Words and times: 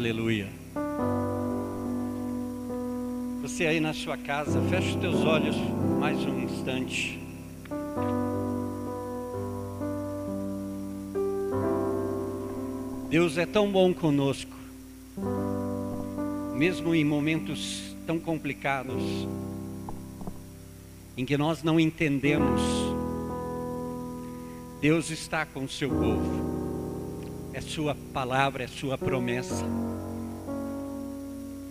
Aleluia. 0.00 0.48
Você 3.42 3.66
aí 3.66 3.80
na 3.80 3.92
sua 3.92 4.16
casa, 4.16 4.58
feche 4.70 4.92
os 4.92 4.94
teus 4.94 5.16
olhos 5.26 5.54
mais 5.98 6.16
um 6.24 6.40
instante. 6.40 7.20
Deus 13.10 13.36
é 13.36 13.44
tão 13.44 13.70
bom 13.70 13.92
conosco, 13.92 14.56
mesmo 16.54 16.94
em 16.94 17.04
momentos 17.04 17.94
tão 18.06 18.18
complicados, 18.18 19.04
em 21.14 21.26
que 21.26 21.36
nós 21.36 21.62
não 21.62 21.78
entendemos. 21.78 22.62
Deus 24.80 25.10
está 25.10 25.44
com 25.44 25.64
o 25.64 25.68
seu 25.68 25.90
povo 25.90 26.39
é 27.60 27.62
Sua 27.62 27.94
palavra, 28.12 28.64
é 28.64 28.66
Sua 28.66 28.96
promessa. 28.96 29.64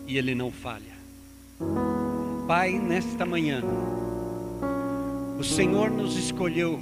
E 0.08 0.18
Ele 0.18 0.36
não 0.36 0.52
falha. 0.52 1.00
Pai, 2.48 2.74
nesta 2.74 3.26
manhã, 3.26 3.64
o 5.40 5.44
Senhor 5.44 5.90
nos 5.90 6.16
escolheu 6.16 6.80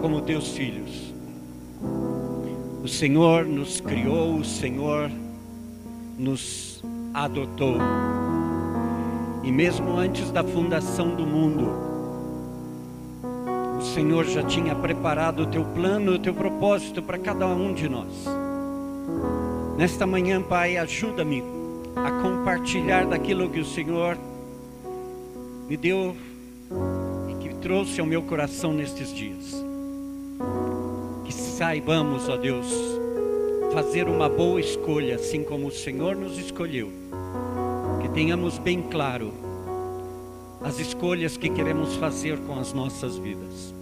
como 0.00 0.22
Teus 0.22 0.52
filhos. 0.52 1.12
O 2.82 2.88
Senhor 2.88 3.44
nos 3.44 3.80
criou, 3.80 4.36
o 4.36 4.44
Senhor 4.44 5.10
nos 6.16 6.82
adotou. 7.12 7.78
E 9.42 9.50
mesmo 9.50 9.96
antes 9.96 10.30
da 10.30 10.44
fundação 10.44 11.16
do 11.16 11.26
mundo, 11.26 11.93
Senhor 13.84 14.24
já 14.24 14.42
tinha 14.42 14.74
preparado 14.74 15.42
o 15.42 15.46
teu 15.46 15.64
plano, 15.64 16.12
o 16.12 16.18
teu 16.18 16.32
propósito 16.32 17.02
para 17.02 17.18
cada 17.18 17.46
um 17.46 17.72
de 17.72 17.88
nós. 17.88 18.26
Nesta 19.76 20.06
manhã, 20.06 20.40
Pai, 20.42 20.76
ajuda-me 20.76 21.42
a 21.94 22.10
compartilhar 22.22 23.06
daquilo 23.06 23.50
que 23.50 23.60
o 23.60 23.64
Senhor 23.64 24.16
me 25.68 25.76
deu 25.76 26.16
e 27.28 27.34
que 27.42 27.54
trouxe 27.56 28.00
ao 28.00 28.06
meu 28.06 28.22
coração 28.22 28.72
nestes 28.72 29.12
dias. 29.12 29.64
Que 31.24 31.32
saibamos, 31.32 32.28
ó 32.28 32.36
Deus, 32.36 32.66
fazer 33.72 34.08
uma 34.08 34.28
boa 34.28 34.60
escolha, 34.60 35.16
assim 35.16 35.44
como 35.44 35.66
o 35.66 35.72
Senhor 35.72 36.16
nos 36.16 36.38
escolheu. 36.38 36.90
Que 38.00 38.08
tenhamos 38.08 38.58
bem 38.58 38.80
claro 38.80 39.43
as 40.64 40.78
escolhas 40.78 41.36
que 41.36 41.50
queremos 41.50 41.94
fazer 41.96 42.38
com 42.38 42.58
as 42.58 42.72
nossas 42.72 43.18
vidas. 43.18 43.74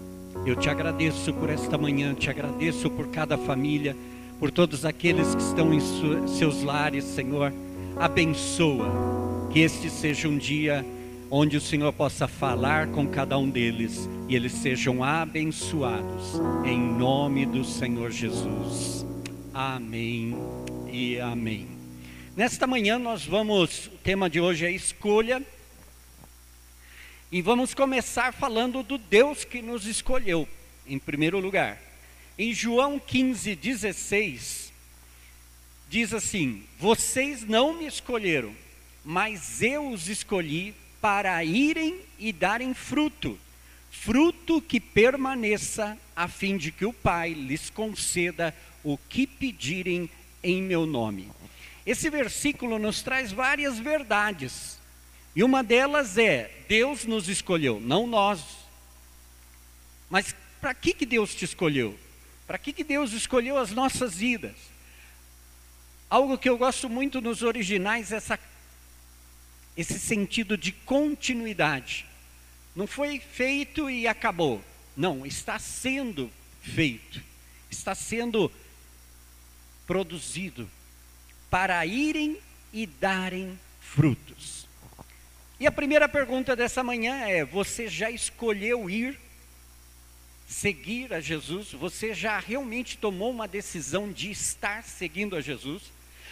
Eu 0.44 0.56
te 0.56 0.68
agradeço 0.68 1.32
por 1.32 1.48
esta 1.48 1.78
manhã, 1.78 2.12
te 2.12 2.28
agradeço 2.28 2.90
por 2.90 3.06
cada 3.06 3.38
família, 3.38 3.96
por 4.40 4.50
todos 4.50 4.84
aqueles 4.84 5.32
que 5.32 5.42
estão 5.42 5.72
em 5.72 5.80
seus 6.26 6.64
lares, 6.64 7.04
Senhor. 7.04 7.52
Abençoa 7.96 9.48
que 9.52 9.60
este 9.60 9.88
seja 9.88 10.26
um 10.26 10.36
dia 10.36 10.84
onde 11.30 11.56
o 11.56 11.60
Senhor 11.60 11.92
possa 11.92 12.26
falar 12.26 12.88
com 12.88 13.06
cada 13.06 13.38
um 13.38 13.48
deles 13.48 14.08
e 14.28 14.34
eles 14.34 14.52
sejam 14.52 15.04
abençoados, 15.04 16.40
em 16.64 16.78
nome 16.78 17.46
do 17.46 17.64
Senhor 17.64 18.10
Jesus. 18.10 19.06
Amém 19.54 20.36
e 20.90 21.20
amém. 21.20 21.68
Nesta 22.36 22.66
manhã 22.66 22.98
nós 22.98 23.24
vamos, 23.24 23.86
o 23.86 23.98
tema 24.02 24.28
de 24.28 24.40
hoje 24.40 24.66
é 24.66 24.72
escolha 24.72 25.40
e 27.32 27.40
vamos 27.40 27.72
começar 27.72 28.30
falando 28.30 28.82
do 28.82 28.98
Deus 28.98 29.42
que 29.42 29.62
nos 29.62 29.86
escolheu, 29.86 30.46
em 30.86 30.98
primeiro 30.98 31.40
lugar. 31.40 31.80
Em 32.38 32.52
João 32.52 32.98
15, 32.98 33.56
16, 33.56 34.70
diz 35.88 36.12
assim: 36.12 36.62
Vocês 36.78 37.42
não 37.42 37.72
me 37.72 37.86
escolheram, 37.86 38.54
mas 39.02 39.62
eu 39.62 39.88
os 39.88 40.10
escolhi 40.10 40.74
para 41.00 41.42
irem 41.42 42.00
e 42.18 42.34
darem 42.34 42.74
fruto, 42.74 43.38
fruto 43.90 44.60
que 44.60 44.78
permaneça, 44.78 45.96
a 46.14 46.28
fim 46.28 46.58
de 46.58 46.70
que 46.70 46.84
o 46.84 46.92
Pai 46.92 47.32
lhes 47.32 47.70
conceda 47.70 48.54
o 48.84 48.98
que 48.98 49.26
pedirem 49.26 50.10
em 50.42 50.60
meu 50.60 50.84
nome. 50.84 51.30
Esse 51.86 52.10
versículo 52.10 52.78
nos 52.78 53.00
traz 53.00 53.32
várias 53.32 53.78
verdades 53.78 54.81
e 55.34 55.42
uma 55.42 55.62
delas 55.62 56.18
é: 56.18 56.50
Deus 56.68 57.04
nos 57.04 57.28
escolheu, 57.28 57.80
não 57.80 58.06
nós. 58.06 58.40
Mas 60.10 60.34
para 60.60 60.74
que, 60.74 60.92
que 60.92 61.06
Deus 61.06 61.34
te 61.34 61.44
escolheu? 61.44 61.98
Para 62.46 62.58
que, 62.58 62.72
que 62.72 62.84
Deus 62.84 63.12
escolheu 63.12 63.56
as 63.56 63.70
nossas 63.70 64.16
vidas? 64.16 64.54
Algo 66.10 66.36
que 66.36 66.48
eu 66.48 66.58
gosto 66.58 66.88
muito 66.88 67.20
nos 67.22 67.42
originais 67.42 68.12
é 68.12 68.16
essa, 68.16 68.38
esse 69.74 69.98
sentido 69.98 70.58
de 70.58 70.70
continuidade. 70.70 72.04
Não 72.76 72.86
foi 72.86 73.18
feito 73.18 73.88
e 73.88 74.06
acabou. 74.06 74.62
Não, 74.94 75.24
está 75.24 75.58
sendo 75.58 76.30
feito. 76.60 77.22
Está 77.70 77.94
sendo 77.94 78.52
produzido 79.86 80.70
para 81.48 81.84
irem 81.86 82.38
e 82.72 82.86
darem 82.86 83.58
frutos. 83.80 84.61
E 85.62 85.66
a 85.68 85.70
primeira 85.70 86.08
pergunta 86.08 86.56
dessa 86.56 86.82
manhã 86.82 87.18
é: 87.18 87.44
você 87.44 87.86
já 87.86 88.10
escolheu 88.10 88.90
ir 88.90 89.16
seguir 90.44 91.14
a 91.14 91.20
Jesus? 91.20 91.70
Você 91.70 92.12
já 92.12 92.40
realmente 92.40 92.98
tomou 92.98 93.30
uma 93.30 93.46
decisão 93.46 94.10
de 94.10 94.28
estar 94.28 94.82
seguindo 94.82 95.36
a 95.36 95.40
Jesus? 95.40 95.84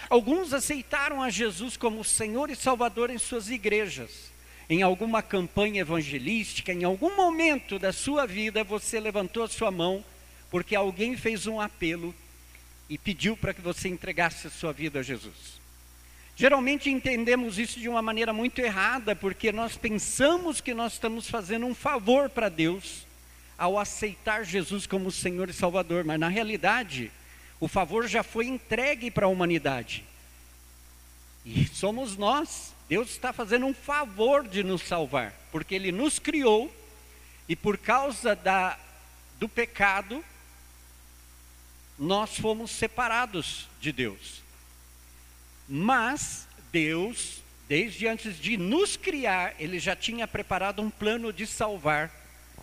Alguns 0.09 0.53
aceitaram 0.53 1.23
a 1.23 1.31
Jesus 1.31 1.77
como 1.77 2.03
Senhor 2.03 2.51
e 2.51 2.57
Salvador 2.57 3.09
em 3.09 3.19
suas 3.19 3.49
igrejas. 3.49 4.33
Em 4.69 4.83
alguma 4.83 5.23
campanha 5.23 5.83
evangelística, 5.83 6.73
em 6.73 6.83
algum 6.83 7.15
momento 7.15 7.79
da 7.79 7.93
sua 7.93 8.27
vida, 8.27 8.65
você 8.65 8.99
levantou 8.99 9.45
a 9.45 9.49
sua 9.49 9.71
mão 9.71 10.05
porque 10.51 10.75
alguém 10.75 11.17
fez 11.17 11.47
um 11.47 11.61
apelo 11.61 12.13
e 12.89 12.99
pediu 12.99 13.37
para 13.37 13.55
que 13.55 13.61
você 13.61 13.89
entregasse 13.89 14.49
a 14.49 14.51
sua 14.51 14.73
vida 14.73 14.99
a 14.99 15.03
Jesus. 15.05 15.60
Geralmente 16.41 16.89
entendemos 16.89 17.59
isso 17.59 17.79
de 17.79 17.87
uma 17.87 18.01
maneira 18.01 18.33
muito 18.33 18.61
errada, 18.61 19.15
porque 19.15 19.53
nós 19.53 19.77
pensamos 19.77 20.59
que 20.59 20.73
nós 20.73 20.95
estamos 20.95 21.29
fazendo 21.29 21.67
um 21.67 21.75
favor 21.75 22.31
para 22.31 22.49
Deus 22.49 23.07
ao 23.59 23.79
aceitar 23.79 24.43
Jesus 24.43 24.87
como 24.87 25.13
Senhor 25.13 25.51
e 25.51 25.53
Salvador, 25.53 26.03
mas 26.03 26.19
na 26.19 26.29
realidade, 26.29 27.13
o 27.61 27.69
favor 27.69 28.09
já 28.09 28.23
foi 28.23 28.47
entregue 28.47 29.11
para 29.11 29.27
a 29.27 29.29
humanidade. 29.29 30.03
E 31.45 31.67
somos 31.67 32.17
nós. 32.17 32.75
Deus 32.89 33.11
está 33.11 33.35
fazendo 33.35 33.67
um 33.67 33.75
favor 33.75 34.49
de 34.49 34.65
nos 34.65 34.81
salvar, 34.81 35.35
porque 35.53 35.75
Ele 35.75 35.93
nos 35.93 36.19
criou 36.19 36.75
e 37.47 37.55
por 37.55 37.77
causa 37.77 38.35
da, 38.35 38.79
do 39.39 39.47
pecado, 39.47 40.25
nós 41.99 42.39
fomos 42.39 42.71
separados 42.71 43.69
de 43.79 43.93
Deus. 43.93 44.41
Mas 45.73 46.49
Deus, 46.73 47.41
desde 47.69 48.09
antes 48.09 48.37
de 48.41 48.57
nos 48.57 48.97
criar, 48.97 49.55
Ele 49.57 49.79
já 49.79 49.95
tinha 49.95 50.27
preparado 50.27 50.83
um 50.83 50.91
plano 50.91 51.33
de 51.33 51.47
salvar 51.47 52.11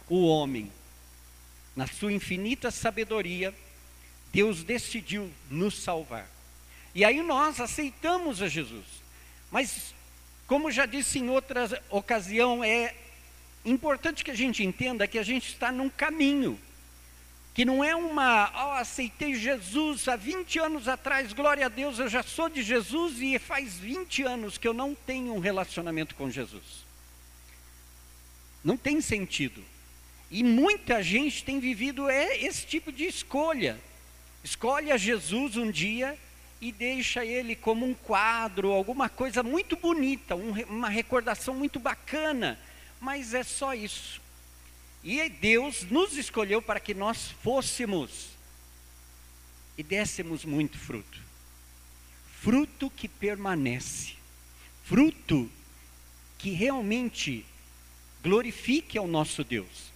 o 0.09 0.27
homem. 0.27 0.69
Na 1.73 1.87
sua 1.87 2.11
infinita 2.11 2.69
sabedoria, 2.69 3.53
Deus 4.33 4.61
decidiu 4.61 5.31
nos 5.49 5.77
salvar. 5.81 6.29
E 6.93 7.05
aí 7.05 7.21
nós 7.21 7.61
aceitamos 7.61 8.41
a 8.41 8.49
Jesus. 8.49 8.85
Mas, 9.49 9.95
como 10.45 10.69
já 10.69 10.85
disse 10.85 11.17
em 11.17 11.29
outra 11.29 11.81
ocasião, 11.89 12.61
é 12.61 12.93
importante 13.63 14.21
que 14.21 14.31
a 14.31 14.35
gente 14.35 14.65
entenda 14.65 15.07
que 15.07 15.17
a 15.17 15.23
gente 15.23 15.47
está 15.47 15.71
num 15.71 15.89
caminho 15.89 16.59
que 17.57 17.65
não 17.65 17.83
é 17.83 17.95
uma, 17.95 18.51
oh, 18.53 18.73
aceitei 18.73 19.33
Jesus 19.33 20.07
há 20.07 20.15
20 20.15 20.59
anos 20.59 20.87
atrás, 20.87 21.33
glória 21.33 21.65
a 21.65 21.69
Deus, 21.69 21.97
eu 21.97 22.07
já 22.07 22.21
sou 22.21 22.49
de 22.49 22.61
Jesus 22.61 23.19
e 23.19 23.39
faz 23.39 23.79
20 23.79 24.21
anos 24.21 24.59
que 24.59 24.67
eu 24.67 24.75
não 24.75 24.93
tenho 24.93 25.33
um 25.33 25.39
relacionamento 25.39 26.13
com 26.13 26.29
Jesus. 26.29 26.85
Não 28.63 28.77
tem 28.77 29.01
sentido. 29.01 29.63
E 30.29 30.43
muita 30.43 31.01
gente 31.01 31.43
tem 31.43 31.59
vivido 31.59 32.07
é, 32.07 32.37
esse 32.37 32.63
tipo 32.63 32.91
de 32.91 33.05
escolha. 33.05 33.79
Escolhe 34.43 34.91
a 34.91 34.97
Jesus 34.97 35.57
um 35.57 35.71
dia 35.71 36.15
e 36.61 36.71
deixa 36.71 37.25
ele 37.25 37.55
como 37.55 37.87
um 37.87 37.95
quadro, 37.95 38.71
alguma 38.71 39.09
coisa 39.09 39.41
muito 39.41 39.75
bonita, 39.75 40.35
um, 40.35 40.51
uma 40.69 40.89
recordação 40.89 41.55
muito 41.55 41.79
bacana, 41.79 42.59
mas 43.01 43.33
é 43.33 43.41
só 43.41 43.73
isso. 43.73 44.26
E 45.07 45.29
Deus 45.29 45.83
nos 45.83 46.17
escolheu 46.17 46.61
para 46.61 46.81
que 46.81 46.93
nós 46.93 47.31
fôssemos 47.41 48.27
e 49.77 49.81
dessemos 49.81 50.43
muito 50.43 50.77
fruto. 50.77 51.17
Fruto 52.41 52.89
que 52.89 53.07
permanece. 53.07 54.15
Fruto 54.83 55.49
que 56.37 56.49
realmente 56.49 57.45
glorifique 58.21 58.97
ao 58.97 59.07
nosso 59.07 59.45
Deus. 59.45 59.93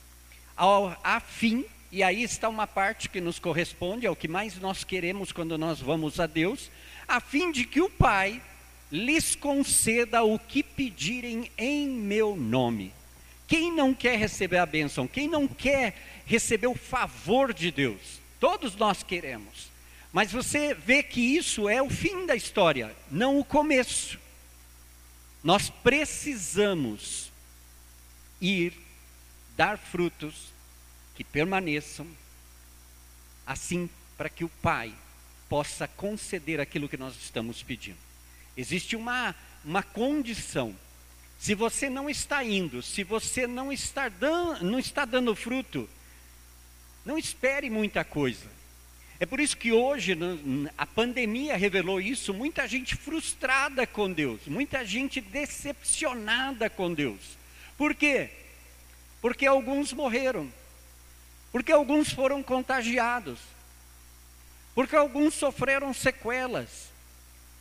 Ao, 0.55 0.97
a 1.03 1.19
fim 1.19 1.65
e 1.91 2.01
aí 2.01 2.23
está 2.23 2.47
uma 2.47 2.65
parte 2.65 3.09
que 3.09 3.19
nos 3.19 3.37
corresponde, 3.37 4.05
é 4.05 4.09
o 4.09 4.15
que 4.15 4.29
mais 4.29 4.57
nós 4.59 4.85
queremos 4.85 5.33
quando 5.33 5.57
nós 5.57 5.81
vamos 5.81 6.21
a 6.21 6.25
Deus, 6.25 6.71
a 7.05 7.19
fim 7.19 7.51
de 7.51 7.65
que 7.65 7.81
o 7.81 7.89
Pai 7.89 8.41
lhes 8.89 9.35
conceda 9.35 10.23
o 10.23 10.39
que 10.39 10.63
pedirem 10.63 11.51
em 11.57 11.89
meu 11.89 12.37
nome. 12.37 12.93
Quem 13.51 13.69
não 13.69 13.93
quer 13.93 14.17
receber 14.17 14.59
a 14.59 14.65
bênção? 14.65 15.05
Quem 15.05 15.27
não 15.27 15.45
quer 15.45 16.23
receber 16.25 16.67
o 16.67 16.73
favor 16.73 17.53
de 17.53 17.69
Deus? 17.69 18.21
Todos 18.39 18.77
nós 18.77 19.03
queremos. 19.03 19.69
Mas 20.13 20.31
você 20.31 20.73
vê 20.73 21.03
que 21.03 21.19
isso 21.19 21.67
é 21.67 21.81
o 21.81 21.89
fim 21.89 22.25
da 22.25 22.33
história, 22.33 22.95
não 23.11 23.37
o 23.37 23.43
começo. 23.43 24.17
Nós 25.43 25.69
precisamos 25.69 27.29
ir 28.39 28.71
dar 29.57 29.77
frutos 29.77 30.53
que 31.13 31.23
permaneçam, 31.25 32.07
assim 33.45 33.89
para 34.17 34.29
que 34.29 34.45
o 34.45 34.49
Pai 34.61 34.93
possa 35.49 35.89
conceder 35.89 36.61
aquilo 36.61 36.87
que 36.87 36.95
nós 36.95 37.17
estamos 37.17 37.61
pedindo. 37.61 37.99
Existe 38.55 38.95
uma, 38.95 39.35
uma 39.65 39.83
condição. 39.83 40.73
Se 41.41 41.55
você 41.55 41.89
não 41.89 42.07
está 42.07 42.43
indo, 42.43 42.83
se 42.83 43.03
você 43.03 43.47
não 43.47 43.73
está, 43.73 44.07
dando, 44.09 44.63
não 44.63 44.77
está 44.77 45.05
dando 45.05 45.35
fruto, 45.35 45.89
não 47.03 47.17
espere 47.17 47.67
muita 47.67 48.03
coisa. 48.05 48.45
É 49.19 49.25
por 49.25 49.39
isso 49.39 49.57
que 49.57 49.71
hoje 49.71 50.15
a 50.77 50.85
pandemia 50.85 51.57
revelou 51.57 51.99
isso, 51.99 52.31
muita 52.31 52.67
gente 52.67 52.95
frustrada 52.95 53.87
com 53.87 54.11
Deus, 54.11 54.41
muita 54.45 54.85
gente 54.85 55.19
decepcionada 55.19 56.69
com 56.69 56.93
Deus. 56.93 57.35
Por 57.75 57.95
quê? 57.95 58.29
Porque 59.19 59.47
alguns 59.47 59.93
morreram, 59.93 60.47
porque 61.51 61.71
alguns 61.71 62.13
foram 62.13 62.43
contagiados, 62.43 63.39
porque 64.75 64.95
alguns 64.95 65.33
sofreram 65.33 65.91
sequelas, 65.91 66.91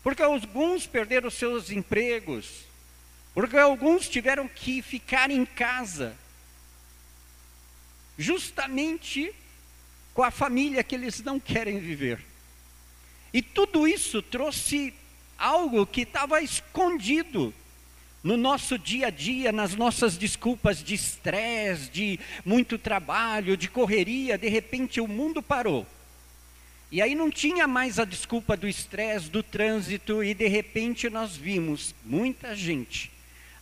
porque 0.03 0.23
alguns 0.23 0.87
perderam 0.87 1.31
seus 1.31 1.71
empregos, 1.71 2.69
porque 3.35 3.57
alguns 3.57 4.09
tiveram 4.09 4.49
que 4.49 4.83
ficar 4.83 5.31
em 5.31 5.45
casa, 5.45 6.17
justamente 8.19 9.33
com 10.13 10.23
a 10.23 10.31
família 10.31 10.83
que 10.83 10.95
eles 10.95 11.23
não 11.23 11.39
querem 11.39 11.79
viver. 11.79 12.21
E 13.33 13.41
tudo 13.41 13.87
isso 13.87 14.21
trouxe 14.21 14.93
algo 15.39 15.87
que 15.87 16.03
estava 16.03 16.43
escondido 16.43 17.55
no 18.23 18.37
nosso 18.37 18.77
dia 18.77 19.07
a 19.07 19.11
dia, 19.11 19.53
nas 19.53 19.75
nossas 19.75 20.19
desculpas 20.19 20.83
de 20.83 20.95
estresse, 20.95 21.89
de 21.89 22.21
muito 22.45 22.77
trabalho, 22.77 23.57
de 23.57 23.69
correria, 23.69 24.37
de 24.37 24.49
repente 24.49 25.01
o 25.01 25.09
mundo 25.09 25.41
parou. 25.41 25.87
E 26.93 27.01
aí 27.01 27.15
não 27.15 27.31
tinha 27.31 27.69
mais 27.69 28.01
a 28.01 28.05
desculpa 28.05 28.57
do 28.57 28.69
estresse, 28.69 29.31
do 29.31 29.43
trânsito, 29.45 30.25
e 30.25 30.35
de 30.35 30.49
repente 30.49 31.09
nós 31.09 31.37
vimos 31.37 31.95
muita 32.05 32.55
gente 32.55 33.11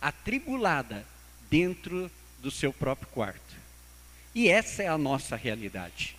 atribulada 0.01 1.05
dentro 1.49 2.09
do 2.39 2.49
seu 2.49 2.71
próprio 2.71 3.07
quarto. 3.09 3.55
E 4.33 4.47
essa 4.47 4.83
é 4.83 4.87
a 4.87 4.97
nossa 4.97 5.35
realidade. 5.35 6.15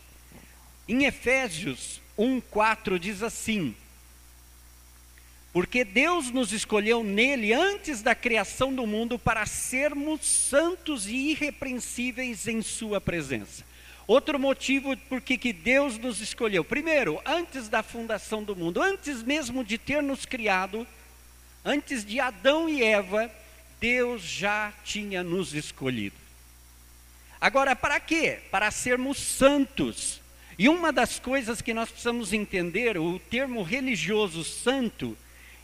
Em 0.89 1.05
Efésios 1.05 2.01
1:4 2.19 2.99
diz 2.99 3.23
assim: 3.23 3.75
porque 5.53 5.85
Deus 5.85 6.31
nos 6.31 6.53
escolheu 6.53 7.03
nele 7.03 7.53
antes 7.53 8.03
da 8.03 8.15
criação 8.15 8.73
do 8.73 8.87
mundo 8.87 9.19
para 9.19 9.45
sermos 9.47 10.25
santos 10.25 11.07
e 11.07 11.31
irrepreensíveis 11.31 12.47
em 12.47 12.63
Sua 12.63 13.01
presença. 13.01 13.65
Outro 14.07 14.39
motivo 14.39 14.97
por 15.09 15.21
que 15.21 15.53
Deus 15.53 15.99
nos 15.99 16.21
escolheu. 16.21 16.65
Primeiro, 16.65 17.21
antes 17.25 17.69
da 17.69 17.83
fundação 17.83 18.43
do 18.43 18.55
mundo, 18.55 18.81
antes 18.81 19.23
mesmo 19.23 19.65
de 19.65 19.77
ter 19.77 20.03
nos 20.03 20.25
criado, 20.25 20.87
antes 21.65 22.05
de 22.05 22.21
Adão 22.21 22.69
e 22.69 22.83
Eva, 22.83 23.31
Deus 23.81 24.23
já 24.23 24.73
tinha 24.85 25.23
nos 25.23 25.55
escolhido. 25.55 26.17
Agora, 27.41 27.75
para 27.75 27.99
quê? 27.99 28.39
Para 28.51 28.71
sermos 28.71 29.17
santos. 29.19 30.21
E 30.59 30.69
uma 30.69 30.93
das 30.93 31.19
coisas 31.19 31.63
que 31.63 31.73
nós 31.73 31.89
precisamos 31.89 32.35
entender, 32.35 32.99
o 32.99 33.19
termo 33.19 33.63
religioso 33.63 34.45
santo, 34.45 35.17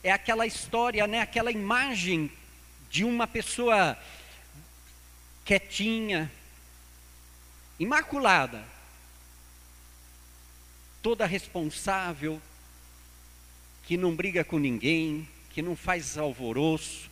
é 0.02 0.10
aquela 0.10 0.46
história, 0.46 1.06
né, 1.06 1.20
aquela 1.20 1.52
imagem 1.52 2.30
de 2.90 3.04
uma 3.04 3.26
pessoa 3.26 3.98
quietinha, 5.44 6.32
imaculada, 7.78 8.64
toda 11.02 11.26
responsável, 11.26 12.40
que 13.84 13.98
não 13.98 14.16
briga 14.16 14.42
com 14.42 14.58
ninguém, 14.58 15.28
que 15.50 15.60
não 15.60 15.76
faz 15.76 16.16
alvoroço, 16.16 17.10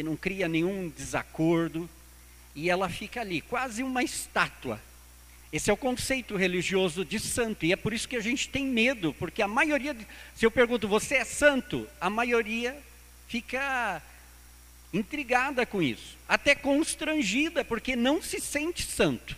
que 0.00 0.02
não 0.02 0.16
cria 0.16 0.48
nenhum 0.48 0.88
desacordo, 0.88 1.88
e 2.54 2.70
ela 2.70 2.88
fica 2.88 3.20
ali, 3.20 3.40
quase 3.40 3.82
uma 3.82 4.02
estátua 4.02 4.80
esse 5.52 5.68
é 5.68 5.72
o 5.72 5.76
conceito 5.76 6.36
religioso 6.36 7.04
de 7.04 7.18
santo, 7.18 7.66
e 7.66 7.72
é 7.72 7.76
por 7.76 7.92
isso 7.92 8.08
que 8.08 8.14
a 8.14 8.20
gente 8.20 8.48
tem 8.48 8.64
medo, 8.64 9.12
porque 9.18 9.42
a 9.42 9.48
maioria, 9.48 9.96
se 10.34 10.46
eu 10.46 10.50
pergunto, 10.50 10.86
você 10.86 11.16
é 11.16 11.24
santo? 11.24 11.88
A 12.00 12.08
maioria 12.08 12.76
fica 13.26 14.00
intrigada 14.92 15.66
com 15.66 15.82
isso, 15.82 16.16
até 16.28 16.54
constrangida, 16.54 17.64
porque 17.64 17.96
não 17.96 18.22
se 18.22 18.40
sente 18.40 18.84
santo. 18.84 19.36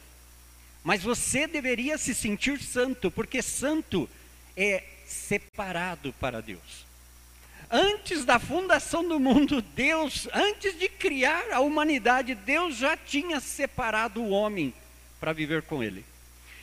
Mas 0.85 1.03
você 1.03 1.47
deveria 1.47 1.97
se 1.97 2.15
sentir 2.15 2.63
santo, 2.63 3.11
porque 3.11 3.41
santo 3.41 4.09
é 4.55 4.85
separado 5.07 6.13
para 6.21 6.43
Deus. 6.43 6.92
Antes 7.75 8.27
da 8.27 8.39
fundação 8.39 9.03
do 9.09 9.19
mundo, 9.19 9.63
Deus, 9.63 10.29
antes 10.35 10.79
de 10.79 10.91
criar 10.91 11.51
a 11.51 11.61
humanidade, 11.61 12.35
Deus 12.35 12.77
já 12.77 12.99
tinha 12.99 13.41
separado 13.41 14.21
o 14.21 14.29
homem 14.29 14.75
para 15.19 15.33
viver 15.33 15.63
com 15.63 15.83
Ele. 15.83 16.05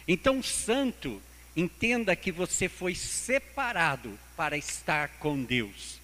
Então, 0.07 0.43
santo, 0.43 1.19
entenda 1.55 2.15
que 2.15 2.31
você 2.31 2.69
foi 2.69 2.93
separado 2.93 4.19
para 4.37 4.55
estar 4.55 5.09
com 5.17 5.41
Deus. 5.43 5.99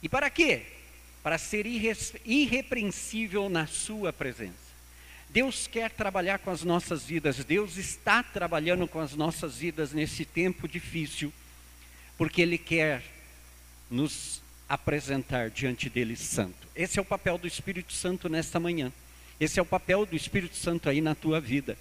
E 0.00 0.08
para 0.08 0.30
quê? 0.30 0.62
Para 1.20 1.36
ser 1.36 1.66
irrepreensível 1.66 3.48
na 3.48 3.66
Sua 3.66 4.12
presença. 4.12 4.54
Deus 5.28 5.66
quer 5.66 5.90
trabalhar 5.90 6.38
com 6.38 6.52
as 6.52 6.62
nossas 6.62 7.04
vidas, 7.04 7.44
Deus 7.44 7.78
está 7.78 8.22
trabalhando 8.22 8.86
com 8.86 9.00
as 9.00 9.16
nossas 9.16 9.56
vidas 9.58 9.92
nesse 9.92 10.24
tempo 10.24 10.68
difícil, 10.68 11.32
porque 12.16 12.40
Ele 12.40 12.56
quer 12.56 13.13
nos 13.90 14.42
apresentar 14.68 15.50
diante 15.50 15.88
dele 15.88 16.16
santo. 16.16 16.66
Esse 16.74 16.98
é 16.98 17.02
o 17.02 17.04
papel 17.04 17.38
do 17.38 17.46
Espírito 17.46 17.92
Santo 17.92 18.28
nesta 18.28 18.58
manhã. 18.58 18.92
Esse 19.38 19.58
é 19.58 19.62
o 19.62 19.66
papel 19.66 20.06
do 20.06 20.16
Espírito 20.16 20.56
Santo 20.56 20.88
aí 20.88 21.00
na 21.00 21.14
tua 21.14 21.40
vida. 21.40 21.76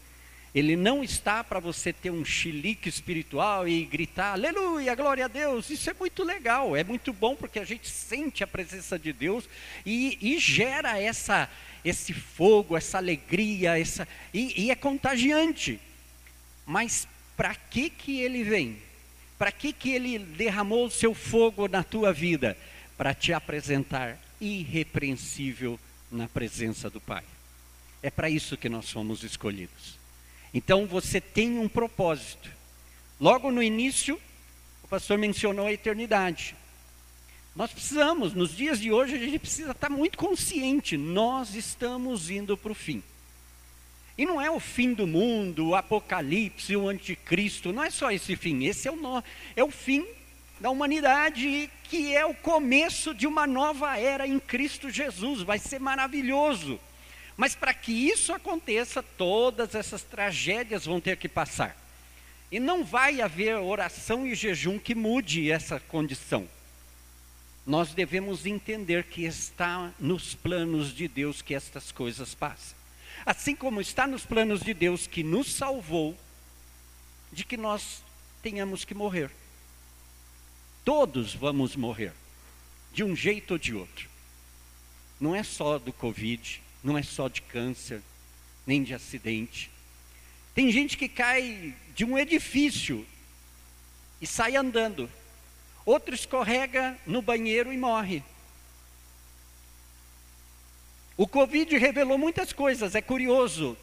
Ele 0.53 0.75
não 0.75 1.03
está 1.03 1.43
para 1.43 1.60
você 1.60 1.91
ter 1.91 2.12
um 2.12 2.24
chilique 2.24 2.88
espiritual 2.88 3.67
e 3.67 3.86
gritar, 3.86 4.33
aleluia, 4.33 4.93
glória 4.93 5.25
a 5.25 5.27
Deus. 5.27 5.72
Isso 5.72 5.89
é 5.89 5.95
muito 6.00 6.24
legal, 6.24 6.75
é 6.75 6.83
muito 6.83 7.12
bom 7.12 7.36
porque 7.36 7.57
a 7.57 7.65
gente 7.65 7.89
sente 7.89 8.43
a 8.43 8.48
presença 8.48 9.00
de 9.00 9.12
Deus 9.12 9.50
e, 9.83 10.17
e 10.22 10.38
gera 10.38 11.00
essa, 11.00 11.50
esse 11.83 12.13
fogo, 12.13 12.77
essa 12.77 13.00
alegria, 13.00 13.79
essa, 13.79 14.07
e, 14.31 14.65
e 14.65 14.72
é 14.72 14.75
contagiante. 14.75 15.79
Mas 16.67 17.07
para 17.36 17.55
que, 17.55 17.89
que 17.89 18.19
ele 18.19 18.43
vem? 18.43 18.77
Para 19.37 19.51
que, 19.51 19.73
que 19.73 19.91
ele 19.91 20.19
derramou 20.19 20.85
o 20.85 20.91
seu 20.91 21.13
fogo 21.13 21.67
na 21.67 21.83
tua 21.83 22.13
vida? 22.13 22.57
Para 22.97 23.13
te 23.13 23.33
apresentar 23.33 24.17
irrepreensível 24.39 25.79
na 26.11 26.27
presença 26.27 26.89
do 26.89 27.01
Pai. 27.01 27.23
É 28.01 28.09
para 28.09 28.29
isso 28.29 28.57
que 28.57 28.69
nós 28.69 28.89
fomos 28.89 29.23
escolhidos. 29.23 29.97
Então 30.53 30.85
você 30.85 31.19
tem 31.19 31.57
um 31.57 31.67
propósito. 31.67 32.49
Logo 33.19 33.51
no 33.51 33.63
início, 33.63 34.19
o 34.83 34.87
pastor 34.87 35.17
mencionou 35.17 35.67
a 35.67 35.73
eternidade. 35.73 36.55
Nós 37.55 37.71
precisamos, 37.71 38.33
nos 38.33 38.55
dias 38.55 38.79
de 38.79 38.91
hoje, 38.91 39.15
a 39.15 39.19
gente 39.19 39.39
precisa 39.39 39.71
estar 39.71 39.89
muito 39.89 40.17
consciente, 40.17 40.97
nós 40.97 41.53
estamos 41.55 42.29
indo 42.29 42.57
para 42.57 42.71
o 42.71 42.75
fim. 42.75 43.03
E 44.17 44.25
não 44.25 44.39
é 44.39 44.50
o 44.50 44.60
fim 44.60 44.93
do 44.93 45.08
mundo, 45.08 45.70
o 45.70 45.75
apocalipse, 45.75 46.75
o 46.75 46.88
anticristo, 46.88 47.74
não 47.74 47.84
é 47.84 47.89
só 47.89 48.12
esse 48.12 48.36
fim, 48.36 48.65
esse 48.65 48.88
é 48.88 48.91
o, 48.91 49.24
é 49.55 49.63
o 49.63 49.72
fim 49.72 50.05
da 50.60 50.70
humanidade, 50.70 51.70
que 51.86 52.15
é 52.15 52.25
o 52.25 52.34
começo 52.34 53.13
de 53.13 53.25
uma 53.25 53.48
nova 53.48 53.98
era 53.98 54.27
em 54.27 54.39
Cristo 54.39 54.89
Jesus, 54.89 55.41
vai 55.41 55.58
ser 55.58 55.79
maravilhoso. 55.79 56.79
Mas 57.36 57.55
para 57.55 57.74
que 57.74 57.91
isso 57.91 58.32
aconteça, 58.32 59.01
todas 59.01 59.74
essas 59.74 60.03
tragédias 60.03 60.86
vão 60.86 61.01
ter 61.01 61.17
que 61.17 61.27
passar. 61.27 61.75
E 62.51 62.60
não 62.60 62.84
vai 62.84 63.20
haver 63.20 63.55
oração 63.55 64.27
e 64.27 64.36
jejum 64.36 64.77
que 64.77 64.93
mude 64.93 65.50
essa 65.50 65.79
condição. 65.79 66.48
Nós 67.65 67.93
devemos 67.93 68.46
entender 68.46 69.05
que 69.05 69.24
está 69.24 69.91
nos 70.00 70.36
planos 70.36 70.93
de 70.96 71.08
Deus 71.08 71.41
que 71.41 71.55
estas 71.55 71.91
coisas 71.91 72.36
passem. 72.36 72.82
Assim 73.25 73.56
como 73.56 73.80
está 73.80 74.06
nos 74.06 74.25
planos 74.25 74.62
de 74.62 74.74
Deus 74.74 75.08
que 75.08 75.24
nos 75.24 75.53
salvou, 75.53 76.18
de 77.32 77.46
que 77.46 77.58
nós 77.58 78.03
tenhamos 78.42 78.84
que 78.84 78.94
morrer. 78.94 79.32
Todos 80.84 81.34
vamos 81.34 81.75
morrer, 81.75 82.13
de 82.94 83.03
um 83.03 83.15
jeito 83.15 83.51
ou 83.51 83.58
de 83.58 83.74
outro. 83.74 84.10
Não 85.20 85.34
é 85.34 85.42
só 85.42 85.80
do 85.80 85.94
Covid, 85.94 86.62
não 86.84 86.98
é 86.98 87.03
só 87.03 87.30
de 87.30 87.42
câncer, 87.42 88.01
nem 88.68 88.84
de 88.84 88.94
acidente. 88.94 89.72
Tem 90.53 90.72
gente 90.72 90.98
que 90.98 91.08
cai 91.08 91.74
de 91.96 92.03
um 92.03 92.18
edifício 92.18 93.06
e 94.22 94.27
sai 94.27 94.56
andando. 94.56 95.10
Outro 95.86 96.13
escorrega 96.13 96.98
no 97.06 97.22
banheiro 97.22 97.72
e 97.72 97.77
morre. 97.77 98.24
O 101.15 101.27
Covid 101.27 101.77
revelou 101.77 102.17
muitas 102.17 102.51
coisas, 102.51 102.96
é 102.96 103.01
curioso. 103.01 103.77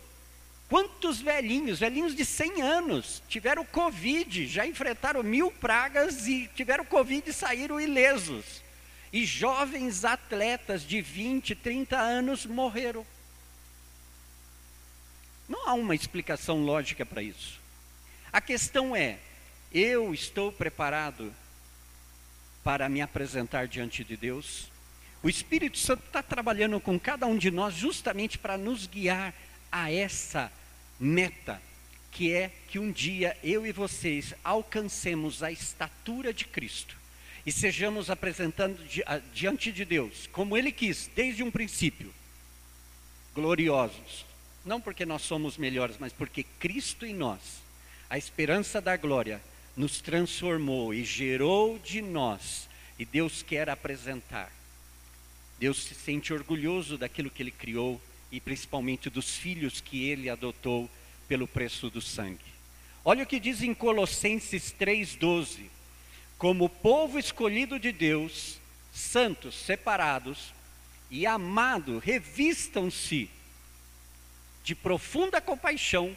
Quantos 0.69 1.21
velhinhos, 1.21 1.81
velhinhos 1.81 2.15
de 2.15 2.25
100 2.25 2.63
anos, 2.63 3.23
tiveram 3.29 3.65
Covid, 3.65 4.47
já 4.47 4.67
enfrentaram 4.67 5.23
mil 5.23 5.51
pragas 5.51 6.27
e 6.27 6.49
tiveram 6.55 6.85
Covid 6.85 7.29
e 7.29 7.33
saíram 7.33 7.81
ilesos. 7.81 8.63
E 9.13 9.25
jovens 9.25 10.05
atletas 10.05 10.83
de 10.83 11.01
20, 11.01 11.55
30 11.57 11.99
anos 11.99 12.47
morreram. 12.47 13.05
Não 15.49 15.69
há 15.69 15.75
uma 15.75 15.97
explicação 15.97 16.65
lógica 16.65 17.05
para 17.05 17.21
isso. 17.21 17.59
A 18.33 18.41
questão 18.41 18.95
é: 18.95 19.19
eu 19.73 20.15
estou 20.15 20.53
preparado 20.53 21.35
para 22.63 22.89
me 22.89 23.03
apresentar 23.03 23.67
diante 23.67 24.05
de 24.05 24.17
Deus? 24.17 24.71
O 25.23 25.29
Espírito 25.29 25.77
Santo 25.77 26.03
está 26.07 26.23
trabalhando 26.23 26.81
com 26.81 26.99
cada 26.99 27.27
um 27.27 27.37
de 27.37 27.51
nós 27.51 27.75
justamente 27.75 28.39
para 28.39 28.57
nos 28.57 28.87
guiar 28.87 29.35
a 29.71 29.93
essa 29.93 30.51
meta, 30.99 31.61
que 32.11 32.33
é 32.33 32.51
que 32.69 32.79
um 32.79 32.91
dia 32.91 33.37
eu 33.45 33.67
e 33.67 33.73
vocês 33.73 34.35
alcancemos 34.43 35.43
a 35.43 35.53
estatura 35.53 36.33
de 36.33 36.47
Cristo 36.47 36.97
e 37.45 37.53
sejamos 37.53 38.11
apresentando 38.11 38.79
diante 39.33 39.71
de 39.73 39.85
Deus, 39.85 40.27
como 40.33 40.57
Ele 40.57 40.73
quis, 40.73 41.11
desde 41.15 41.43
um 41.43 41.51
princípio, 41.51 42.13
gloriosos, 43.35 44.25
não 44.65 44.81
porque 44.81 45.07
nós 45.07 45.23
somos 45.23 45.57
melhores, 45.57 45.97
mas 45.99 46.13
porque 46.13 46.45
Cristo 46.59 47.07
em 47.07 47.15
nós, 47.15 47.41
a 48.09 48.19
esperança 48.19 48.81
da 48.81 48.97
glória, 48.97 49.41
nos 49.77 50.01
transformou 50.01 50.93
e 50.93 51.05
gerou 51.05 51.79
de 51.79 52.03
nós, 52.03 52.69
e 52.99 53.05
Deus 53.05 53.43
quer 53.43 53.71
apresentar. 53.71 54.60
Deus 55.61 55.85
se 55.85 55.95
sente 55.95 56.33
orgulhoso 56.33 56.97
daquilo 56.97 57.29
que 57.29 57.43
Ele 57.43 57.51
criou 57.51 58.01
e 58.33 58.41
principalmente 58.41 59.11
dos 59.11 59.37
filhos 59.37 59.79
que 59.79 60.09
Ele 60.09 60.31
adotou 60.31 60.89
pelo 61.29 61.47
preço 61.47 61.91
do 61.91 62.01
sangue. 62.01 62.51
Olha 63.05 63.25
o 63.25 63.27
que 63.27 63.39
diz 63.39 63.61
em 63.61 63.75
Colossenses 63.75 64.75
3,12: 64.81 65.67
Como 66.39 66.67
povo 66.67 67.19
escolhido 67.19 67.79
de 67.79 67.93
Deus, 67.93 68.59
santos, 68.91 69.55
separados 69.55 70.55
e 71.11 71.27
amado, 71.27 71.99
revistam-se 71.99 73.29
de 74.65 74.75
profunda 74.75 75.43
compaixão, 75.43 76.17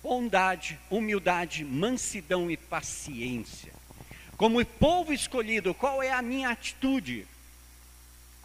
bondade, 0.00 0.78
humildade, 0.88 1.64
mansidão 1.64 2.48
e 2.48 2.56
paciência. 2.56 3.72
Como 4.36 4.64
povo 4.64 5.12
escolhido, 5.12 5.74
qual 5.74 6.00
é 6.00 6.12
a 6.12 6.22
minha 6.22 6.50
atitude? 6.50 7.26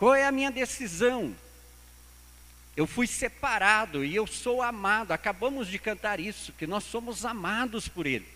Qual 0.04 0.14
é 0.14 0.26
a 0.26 0.34
minha 0.34 0.52
decisão? 0.52 1.34
Eu 2.76 2.86
fui 2.86 3.08
separado 3.08 4.04
e 4.04 4.14
eu 4.14 4.28
sou 4.28 4.62
amado. 4.62 5.14
Acabamos 5.14 5.70
de 5.70 5.80
cantar 5.80 6.20
isso, 6.20 6.52
que 6.52 6.68
nós 6.68 6.84
somos 6.84 7.24
amados 7.24 7.88
por 7.88 8.06
Ele. 8.06 8.28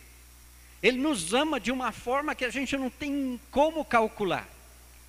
Ele 0.82 0.98
nos 0.98 1.34
ama 1.34 1.60
de 1.60 1.70
uma 1.70 1.92
forma 1.92 2.34
que 2.34 2.46
a 2.46 2.50
gente 2.50 2.78
não 2.78 2.90
tem 2.90 3.38
como 3.52 3.84
calcular. 3.84 4.48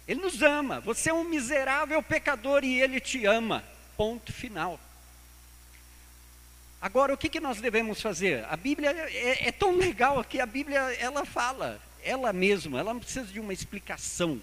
Ele 0.08 0.20
nos 0.20 0.42
ama. 0.42 0.80
Você 0.80 1.10
é 1.10 1.14
um 1.14 1.22
miserável 1.22 2.02
pecador 2.02 2.64
e 2.64 2.80
Ele 2.80 2.98
te 2.98 3.24
ama. 3.24 3.62
Ponto 3.96 4.32
final. 4.32 4.80
Agora, 6.82 7.14
o 7.14 7.16
que, 7.16 7.28
que 7.28 7.38
nós 7.38 7.60
devemos 7.60 8.02
fazer? 8.02 8.44
A 8.46 8.56
Bíblia 8.56 8.90
é, 8.90 9.46
é 9.46 9.52
tão 9.52 9.76
legal 9.76 10.24
que 10.24 10.40
a 10.40 10.46
Bíblia 10.46 10.80
ela 10.98 11.24
fala, 11.24 11.80
ela 12.02 12.32
mesma, 12.32 12.80
ela 12.80 12.92
não 12.92 13.00
precisa 13.00 13.26
de 13.26 13.38
uma 13.38 13.52
explicação. 13.52 14.42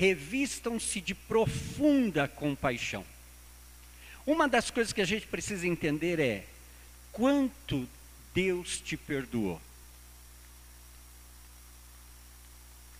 Revistam-se 0.00 0.98
de 0.98 1.14
profunda 1.14 2.26
compaixão. 2.26 3.04
Uma 4.24 4.48
das 4.48 4.70
coisas 4.70 4.94
que 4.94 5.02
a 5.02 5.04
gente 5.04 5.26
precisa 5.26 5.66
entender 5.66 6.18
é 6.18 6.46
quanto 7.12 7.86
Deus 8.32 8.80
te 8.80 8.96
perdoou. 8.96 9.60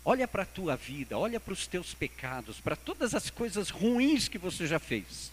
Olha 0.04 0.28
para 0.28 0.42
a 0.42 0.46
tua 0.46 0.76
vida, 0.76 1.16
olha 1.16 1.40
para 1.40 1.54
os 1.54 1.66
teus 1.66 1.94
pecados, 1.94 2.60
para 2.60 2.76
todas 2.76 3.14
as 3.14 3.30
coisas 3.30 3.70
ruins 3.70 4.28
que 4.28 4.36
você 4.36 4.66
já 4.66 4.78
fez, 4.78 5.32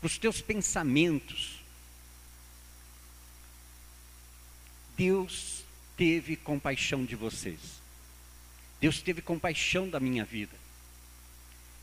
para 0.00 0.06
os 0.06 0.16
teus 0.16 0.40
pensamentos, 0.40 1.58
Deus 4.96 5.64
teve 5.96 6.36
compaixão 6.36 7.04
de 7.04 7.16
vocês. 7.16 7.58
Deus 8.80 9.02
teve 9.02 9.20
compaixão 9.20 9.90
da 9.90 9.98
minha 9.98 10.24
vida. 10.24 10.59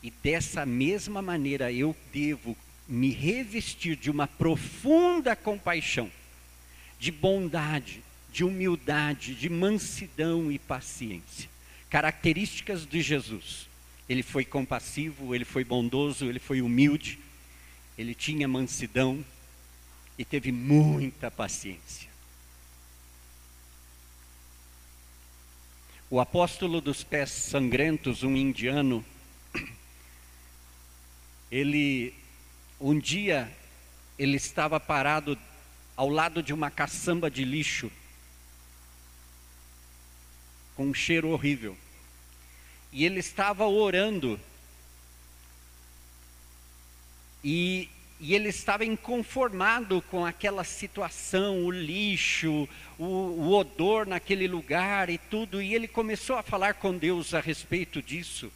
E 0.02 0.10
dessa 0.10 0.64
mesma 0.64 1.20
maneira 1.20 1.72
eu 1.72 1.94
devo 2.12 2.56
me 2.86 3.10
revestir 3.10 3.96
de 3.96 4.10
uma 4.10 4.26
profunda 4.26 5.36
compaixão, 5.36 6.10
de 6.98 7.10
bondade, 7.10 8.02
de 8.32 8.44
humildade, 8.44 9.34
de 9.34 9.48
mansidão 9.48 10.50
e 10.50 10.58
paciência. 10.58 11.50
Características 11.90 12.86
de 12.86 13.02
Jesus. 13.02 13.68
Ele 14.08 14.22
foi 14.22 14.44
compassivo, 14.44 15.34
ele 15.34 15.44
foi 15.44 15.64
bondoso, 15.64 16.26
ele 16.26 16.38
foi 16.38 16.62
humilde, 16.62 17.18
ele 17.96 18.14
tinha 18.14 18.48
mansidão 18.48 19.22
e 20.16 20.24
teve 20.24 20.50
muita 20.50 21.30
paciência. 21.30 22.08
O 26.10 26.20
apóstolo 26.20 26.80
dos 26.80 27.04
pés 27.04 27.30
sangrentos, 27.30 28.22
um 28.22 28.34
indiano, 28.34 29.04
ele 31.50 32.14
um 32.80 32.98
dia 32.98 33.50
ele 34.18 34.36
estava 34.36 34.78
parado 34.78 35.38
ao 35.96 36.08
lado 36.08 36.42
de 36.42 36.52
uma 36.52 36.70
caçamba 36.70 37.30
de 37.30 37.44
lixo 37.44 37.90
com 40.74 40.86
um 40.86 40.94
cheiro 40.94 41.28
horrível. 41.28 41.76
E 42.92 43.04
ele 43.04 43.18
estava 43.18 43.66
orando. 43.66 44.38
E 47.42 47.88
e 48.20 48.34
ele 48.34 48.48
estava 48.48 48.84
inconformado 48.84 50.02
com 50.02 50.26
aquela 50.26 50.64
situação, 50.64 51.64
o 51.64 51.70
lixo, 51.70 52.68
o, 52.98 53.04
o, 53.04 53.52
odor 53.52 54.06
naquele 54.06 54.48
lugar 54.48 55.08
e 55.08 55.18
tudo, 55.18 55.62
e 55.62 55.72
ele 55.72 55.86
começou 55.86 56.36
a 56.36 56.42
falar 56.42 56.74
com 56.74 56.96
Deus 56.96 57.32
a 57.32 57.40
respeito 57.40 58.02
disso, 58.02 58.52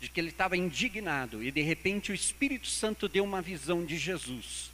de 0.00 0.08
que 0.08 0.20
ele 0.20 0.28
estava 0.28 0.56
indignado, 0.56 1.42
e 1.42 1.50
de 1.50 1.62
repente 1.62 2.12
o 2.12 2.14
Espírito 2.14 2.66
Santo 2.66 3.08
deu 3.08 3.24
uma 3.24 3.40
visão 3.40 3.84
de 3.84 3.96
Jesus 3.96 4.70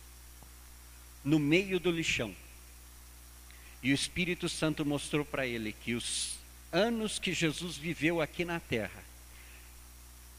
no 1.25 1.39
meio 1.39 1.79
do 1.79 1.91
lixão. 1.91 2.35
E 3.83 3.93
o 3.93 3.95
Espírito 3.95 4.49
Santo 4.49 4.85
mostrou 4.85 5.25
para 5.25 5.47
ele 5.47 5.73
que 5.73 5.95
os 5.95 6.37
anos 6.73 7.19
que 7.19 7.33
Jesus 7.33 7.77
viveu 7.77 8.21
aqui 8.21 8.45
na 8.45 8.59
terra 8.61 9.03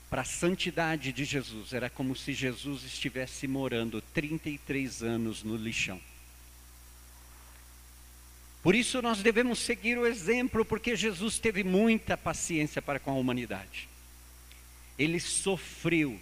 para 0.09 0.21
a 0.21 0.25
santidade 0.25 1.11
de 1.11 1.25
Jesus. 1.25 1.73
Era 1.73 1.89
como 1.89 2.15
se 2.15 2.33
Jesus 2.33 2.83
estivesse 2.83 3.47
morando 3.47 4.01
33 4.13 5.01
anos 5.01 5.43
no 5.43 5.55
lixão. 5.55 5.99
Por 8.61 8.75
isso 8.75 9.01
nós 9.01 9.21
devemos 9.21 9.59
seguir 9.59 9.97
o 9.97 10.05
exemplo, 10.05 10.63
porque 10.63 10.95
Jesus 10.95 11.37
teve 11.37 11.63
muita 11.63 12.15
paciência 12.15 12.81
para 12.81 12.99
com 12.99 13.11
a 13.11 13.15
humanidade. 13.15 13.89
Ele 14.97 15.19
sofreu, 15.19 16.19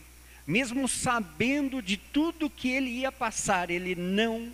mesmo 0.48 0.88
sabendo 0.88 1.82
de 1.82 1.98
tudo 1.98 2.50
que 2.50 2.70
ele 2.70 2.90
ia 2.90 3.12
passar, 3.12 3.70
ele 3.70 3.96
não 3.96 4.52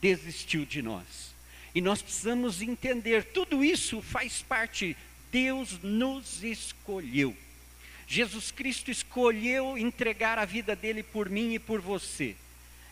desistiu 0.00 0.64
de 0.64 0.82
nós. 0.82 1.34
E 1.74 1.80
nós 1.80 2.00
precisamos 2.00 2.62
entender, 2.62 3.24
tudo 3.24 3.62
isso 3.64 4.00
faz 4.00 4.42
parte, 4.42 4.96
Deus 5.30 5.78
nos 5.82 6.42
escolheu. 6.42 7.36
Jesus 8.06 8.50
Cristo 8.50 8.90
escolheu 8.90 9.76
entregar 9.76 10.38
a 10.38 10.44
vida 10.44 10.76
dele 10.76 11.02
por 11.02 11.28
mim 11.28 11.54
e 11.54 11.58
por 11.58 11.80
você. 11.80 12.36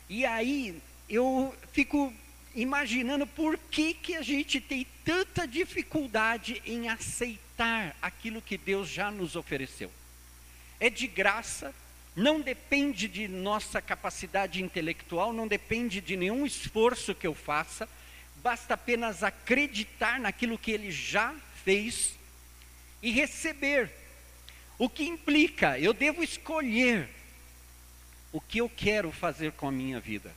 E 0.08 0.26
aí 0.26 0.76
eu 1.08 1.54
fico 1.72 2.12
imaginando 2.54 3.26
por 3.26 3.58
que, 3.70 3.94
que 3.94 4.14
a 4.16 4.22
gente 4.22 4.60
tem 4.60 4.86
tanta 5.04 5.46
dificuldade 5.46 6.60
em 6.66 6.88
aceitar 6.88 7.96
aquilo 8.02 8.42
que 8.42 8.58
Deus 8.58 8.88
já 8.88 9.10
nos 9.10 9.36
ofereceu. 9.36 9.90
É 10.80 10.90
de 10.90 11.06
graça, 11.06 11.74
não 12.14 12.40
depende 12.40 13.08
de 13.08 13.26
nossa 13.26 13.80
capacidade 13.82 14.62
intelectual, 14.62 15.32
não 15.32 15.48
depende 15.48 16.00
de 16.00 16.16
nenhum 16.16 16.46
esforço 16.46 17.14
que 17.14 17.26
eu 17.26 17.34
faça, 17.34 17.88
basta 18.36 18.74
apenas 18.74 19.22
acreditar 19.22 20.20
naquilo 20.20 20.58
que 20.58 20.70
ele 20.70 20.90
já 20.90 21.34
fez 21.64 22.14
e 23.02 23.10
receber. 23.10 23.90
O 24.78 24.88
que 24.88 25.04
implica, 25.04 25.78
eu 25.78 25.92
devo 25.92 26.22
escolher 26.22 27.08
o 28.32 28.40
que 28.40 28.58
eu 28.58 28.68
quero 28.68 29.12
fazer 29.12 29.52
com 29.52 29.68
a 29.68 29.72
minha 29.72 30.00
vida. 30.00 30.34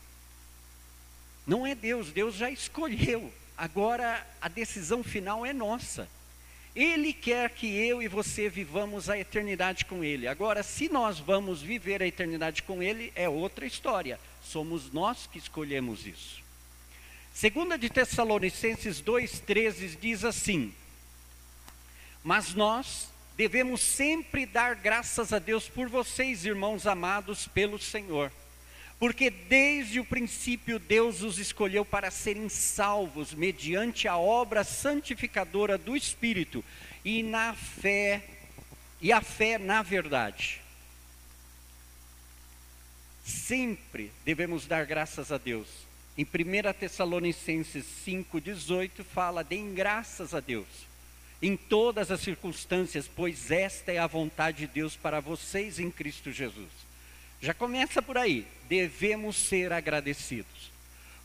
Não 1.45 1.65
é 1.65 1.73
Deus, 1.73 2.11
Deus 2.11 2.35
já 2.35 2.49
escolheu. 2.51 3.33
Agora 3.57 4.25
a 4.39 4.47
decisão 4.47 5.03
final 5.03 5.45
é 5.45 5.53
nossa. 5.53 6.07
Ele 6.77 7.11
quer 7.11 7.49
que 7.49 7.65
eu 7.65 8.03
e 8.03 8.07
você 8.07 8.47
vivamos 8.47 9.09
a 9.09 9.17
eternidade 9.17 9.83
com 9.83 10.03
Ele. 10.03 10.27
Agora, 10.27 10.61
se 10.61 10.87
nós 10.87 11.17
vamos 11.17 11.59
viver 11.59 12.03
a 12.03 12.05
eternidade 12.05 12.61
com 12.61 12.83
Ele, 12.83 13.11
é 13.15 13.27
outra 13.27 13.65
história. 13.65 14.19
Somos 14.43 14.91
nós 14.93 15.25
que 15.25 15.39
escolhemos 15.39 16.05
isso. 16.05 16.43
Segunda 17.33 17.79
de 17.79 17.89
Tessalonicenses 17.89 19.01
2,13 19.01 19.97
diz 19.99 20.23
assim: 20.23 20.71
Mas 22.23 22.53
nós 22.53 23.09
devemos 23.35 23.81
sempre 23.81 24.45
dar 24.45 24.75
graças 24.75 25.33
a 25.33 25.39
Deus 25.39 25.67
por 25.67 25.89
vocês, 25.89 26.45
irmãos 26.45 26.85
amados 26.85 27.47
pelo 27.47 27.79
Senhor 27.79 28.31
porque 28.99 29.29
desde 29.29 29.99
o 29.99 30.05
princípio 30.05 30.79
Deus 30.79 31.21
os 31.21 31.37
escolheu 31.37 31.85
para 31.85 32.09
serem 32.09 32.49
salvos 32.49 33.33
mediante 33.33 34.07
a 34.07 34.17
obra 34.17 34.63
santificadora 34.63 35.77
do 35.77 35.95
Espírito 35.95 36.63
e 37.05 37.21
na 37.21 37.53
fé 37.53 38.23
e 38.99 39.11
a 39.11 39.21
fé 39.21 39.57
na 39.57 39.83
verdade. 39.83 40.61
Sempre 43.23 44.11
devemos 44.25 44.65
dar 44.65 44.85
graças 44.85 45.31
a 45.31 45.37
Deus. 45.37 45.67
Em 46.17 46.23
1 46.23 46.73
Tessalonicenses 46.79 47.85
5,18 48.05 49.03
fala: 49.03 49.43
deem 49.43 49.73
graças 49.75 50.33
a 50.33 50.39
Deus 50.39 50.87
em 51.41 51.55
todas 51.55 52.09
as 52.09 52.21
circunstâncias, 52.21 53.07
pois 53.07 53.51
esta 53.51 53.91
é 53.91 53.99
a 53.99 54.07
vontade 54.07 54.59
de 54.59 54.67
Deus 54.67 54.95
para 54.95 55.19
vocês 55.19 55.79
em 55.79 55.91
Cristo 55.91 56.31
Jesus. 56.31 56.86
Já 57.41 57.53
começa 57.53 58.01
por 58.01 58.17
aí. 58.17 58.45
Devemos 58.67 59.35
ser 59.35 59.71
agradecidos. 59.71 60.71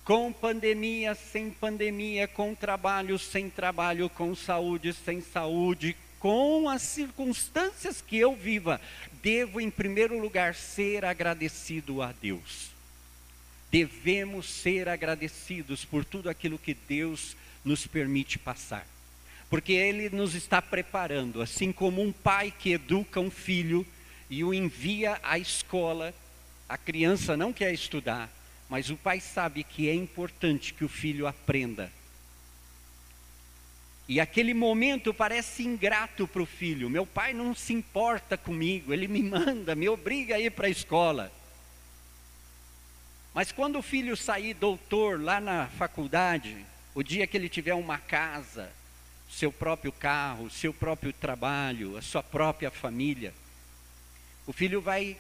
Com 0.05 0.33
pandemia, 0.33 1.15
sem 1.15 1.51
pandemia, 1.51 2.27
com 2.27 2.55
trabalho, 2.55 3.19
sem 3.19 3.49
trabalho, 3.49 4.09
com 4.11 4.35
saúde, 4.35 4.93
sem 4.93 5.21
saúde, 5.21 5.97
com 6.19 6.69
as 6.69 6.83
circunstâncias 6.83 8.01
que 8.01 8.17
eu 8.17 8.35
viva, 8.35 8.81
devo 9.23 9.61
em 9.61 9.71
primeiro 9.71 10.19
lugar 10.21 10.55
ser 10.55 11.05
agradecido 11.05 12.03
a 12.03 12.13
Deus. 12.13 12.71
Devemos 13.71 14.47
ser 14.47 14.89
agradecidos 14.89 15.85
por 15.85 16.05
tudo 16.05 16.29
aquilo 16.29 16.59
que 16.59 16.75
Deus 16.75 17.37
nos 17.65 17.87
permite 17.87 18.39
passar. 18.39 18.87
Porque 19.49 19.73
Ele 19.73 20.11
nos 20.11 20.35
está 20.35 20.61
preparando, 20.61 21.43
assim 21.43 21.73
como 21.73 22.03
um 22.03 22.13
pai 22.13 22.53
que 22.57 22.73
educa 22.73 23.19
um 23.19 23.31
filho, 23.31 23.87
e 24.33 24.43
o 24.43 24.55
envia 24.55 25.21
à 25.23 25.39
escola. 25.39 26.15
A 26.67 26.79
criança 26.79 27.37
não 27.37 27.53
quer 27.53 27.71
estudar, 27.75 28.31
mas 28.67 28.89
o 28.89 28.97
pai 28.97 29.21
sabe 29.21 29.63
que 29.63 29.91
é 29.91 29.95
importante 29.95 30.73
que 30.73 30.87
o 30.87 30.89
filho 30.89 31.27
aprenda. 31.27 31.93
E 34.09 34.19
aquele 34.19 34.55
momento 34.55 35.13
parece 35.13 35.65
ingrato 35.65 36.27
para 36.27 36.41
o 36.41 36.47
filho. 36.47 36.89
Meu 36.89 37.05
pai 37.05 37.35
não 37.35 37.55
se 37.55 37.75
importa 37.75 38.39
comigo, 38.39 38.91
ele 38.91 39.07
me 39.07 39.23
manda, 39.23 39.75
me 39.75 39.87
obriga 39.87 40.37
a 40.37 40.41
ir 40.41 40.51
para 40.51 40.67
a 40.67 40.71
escola. 40.71 41.31
Mas 43.35 43.53
quando 43.53 43.79
o 43.79 43.83
filho 43.83 44.17
sair 44.17 44.55
doutor 44.55 45.21
lá 45.21 45.43
na 45.43 45.67
faculdade, 45.67 46.57
o 46.95 47.03
dia 47.03 47.27
que 47.27 47.37
ele 47.37 47.51
tiver 47.51 47.75
uma 47.75 47.99
casa, 47.99 48.73
seu 49.31 49.53
próprio 49.53 49.93
carro, 49.93 50.49
seu 50.49 50.73
próprio 50.73 51.13
trabalho, 51.13 51.99
a 51.99 52.03
sua 52.03 52.23
própria 52.23 52.71
família, 52.71 53.35
o 54.47 54.53
filho 54.53 54.81
vai 54.81 55.17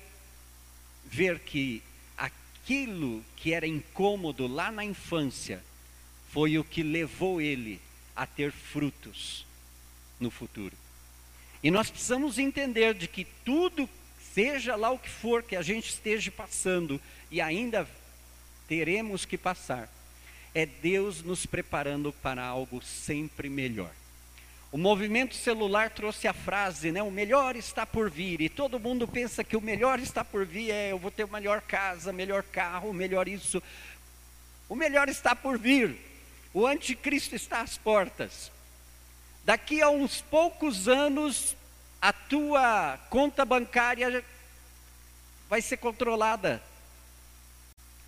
ver 1.04 1.38
que 1.40 1.82
aquilo 2.16 3.24
que 3.36 3.52
era 3.52 3.66
incômodo 3.66 4.46
lá 4.46 4.70
na 4.70 4.84
infância 4.84 5.62
foi 6.30 6.58
o 6.58 6.64
que 6.64 6.82
levou 6.82 7.40
ele 7.40 7.80
a 8.16 8.26
ter 8.26 8.52
frutos 8.52 9.46
no 10.18 10.30
futuro. 10.30 10.76
E 11.62 11.70
nós 11.70 11.90
precisamos 11.90 12.38
entender 12.38 12.94
de 12.94 13.06
que 13.06 13.26
tudo, 13.44 13.88
seja 14.34 14.74
lá 14.74 14.90
o 14.90 14.98
que 14.98 15.10
for 15.10 15.42
que 15.42 15.54
a 15.54 15.62
gente 15.62 15.90
esteja 15.90 16.30
passando 16.30 17.00
e 17.30 17.40
ainda 17.40 17.88
teremos 18.66 19.24
que 19.24 19.38
passar, 19.38 19.92
é 20.54 20.66
Deus 20.66 21.22
nos 21.22 21.46
preparando 21.46 22.12
para 22.12 22.44
algo 22.44 22.82
sempre 22.82 23.48
melhor. 23.48 23.92
O 24.72 24.78
movimento 24.78 25.34
celular 25.34 25.90
trouxe 25.90 26.26
a 26.26 26.32
frase, 26.32 26.90
né? 26.90 27.02
O 27.02 27.10
melhor 27.10 27.56
está 27.56 27.84
por 27.84 28.10
vir. 28.10 28.40
E 28.40 28.48
todo 28.48 28.80
mundo 28.80 29.06
pensa 29.06 29.44
que 29.44 29.54
o 29.54 29.60
melhor 29.60 29.98
está 29.98 30.24
por 30.24 30.46
vir 30.46 30.70
é 30.70 30.92
eu 30.92 30.98
vou 30.98 31.10
ter 31.10 31.26
melhor 31.26 31.60
casa, 31.60 32.10
melhor 32.10 32.42
carro, 32.42 32.90
melhor 32.90 33.28
isso. 33.28 33.62
O 34.70 34.74
melhor 34.74 35.10
está 35.10 35.36
por 35.36 35.58
vir. 35.58 35.94
O 36.54 36.66
anticristo 36.66 37.36
está 37.36 37.60
às 37.60 37.76
portas. 37.76 38.50
Daqui 39.44 39.82
a 39.82 39.90
uns 39.90 40.22
poucos 40.22 40.88
anos, 40.88 41.54
a 42.00 42.10
tua 42.10 42.98
conta 43.10 43.44
bancária 43.44 44.24
vai 45.50 45.60
ser 45.60 45.76
controlada. 45.76 46.62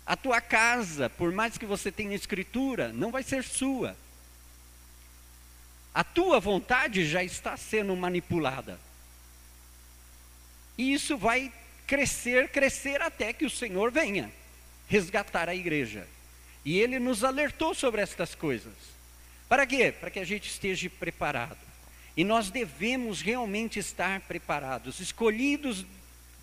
A 0.03 0.17
tua 0.17 0.41
casa, 0.41 1.11
por 1.11 1.31
mais 1.31 1.59
que 1.59 1.65
você 1.67 1.91
tenha 1.91 2.15
escritura, 2.15 2.91
não 2.91 3.11
vai 3.11 3.21
ser 3.21 3.43
sua 3.43 3.95
a 5.95 6.03
tua 6.03 6.41
vontade 6.41 7.05
já 7.05 7.23
está 7.23 7.55
sendo 7.55 7.95
manipulada. 7.95 8.77
E 10.77 10.93
isso 10.93 11.17
vai 11.17 11.49
crescer, 11.87 12.49
crescer 12.49 13.01
até 13.01 13.31
que 13.31 13.45
o 13.45 13.49
Senhor 13.49 13.89
venha 13.91 14.29
resgatar 14.89 15.47
a 15.47 15.55
igreja. 15.55 16.05
E 16.65 16.77
ele 16.77 16.99
nos 16.99 17.23
alertou 17.23 17.73
sobre 17.73 18.01
estas 18.01 18.35
coisas. 18.35 18.73
Para 19.47 19.65
quê? 19.65 19.89
Para 19.89 20.09
que 20.09 20.19
a 20.19 20.25
gente 20.25 20.49
esteja 20.49 20.89
preparado. 20.89 21.57
E 22.17 22.25
nós 22.25 22.49
devemos 22.49 23.21
realmente 23.21 23.79
estar 23.79 24.19
preparados, 24.21 24.99
escolhidos 24.99 25.85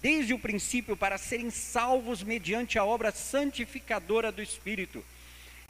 desde 0.00 0.32
o 0.32 0.38
princípio 0.38 0.96
para 0.96 1.18
serem 1.18 1.50
salvos 1.50 2.22
mediante 2.22 2.78
a 2.78 2.84
obra 2.84 3.12
santificadora 3.12 4.32
do 4.32 4.40
Espírito. 4.40 5.04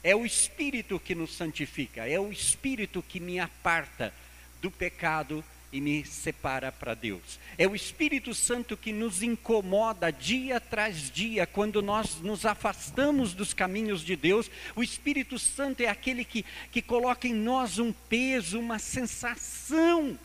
É 0.03 0.13
o 0.13 0.25
Espírito 0.25 0.99
que 0.99 1.15
nos 1.15 1.33
santifica, 1.33 2.05
é 2.05 2.19
o 2.19 2.29
Espírito 2.29 3.01
que 3.01 3.21
me 3.21 3.39
aparta 3.39 4.13
do 4.61 4.69
pecado 4.69 5.43
e 5.71 5.79
me 5.79 6.05
separa 6.05 6.71
para 6.71 6.93
Deus. 6.93 7.39
É 7.57 7.65
o 7.67 7.75
Espírito 7.75 8.33
Santo 8.33 8.75
que 8.75 8.91
nos 8.91 9.23
incomoda 9.23 10.11
dia 10.11 10.59
tras 10.59 11.09
dia, 11.09 11.47
quando 11.47 11.81
nós 11.81 12.19
nos 12.19 12.45
afastamos 12.45 13.33
dos 13.33 13.53
caminhos 13.53 14.03
de 14.03 14.15
Deus. 14.15 14.51
O 14.75 14.83
Espírito 14.83 15.39
Santo 15.39 15.81
é 15.81 15.87
aquele 15.87 16.25
que, 16.25 16.45
que 16.71 16.81
coloca 16.81 17.27
em 17.27 17.33
nós 17.33 17.79
um 17.79 17.91
peso, 17.91 18.59
uma 18.59 18.77
sensação, 18.77 20.19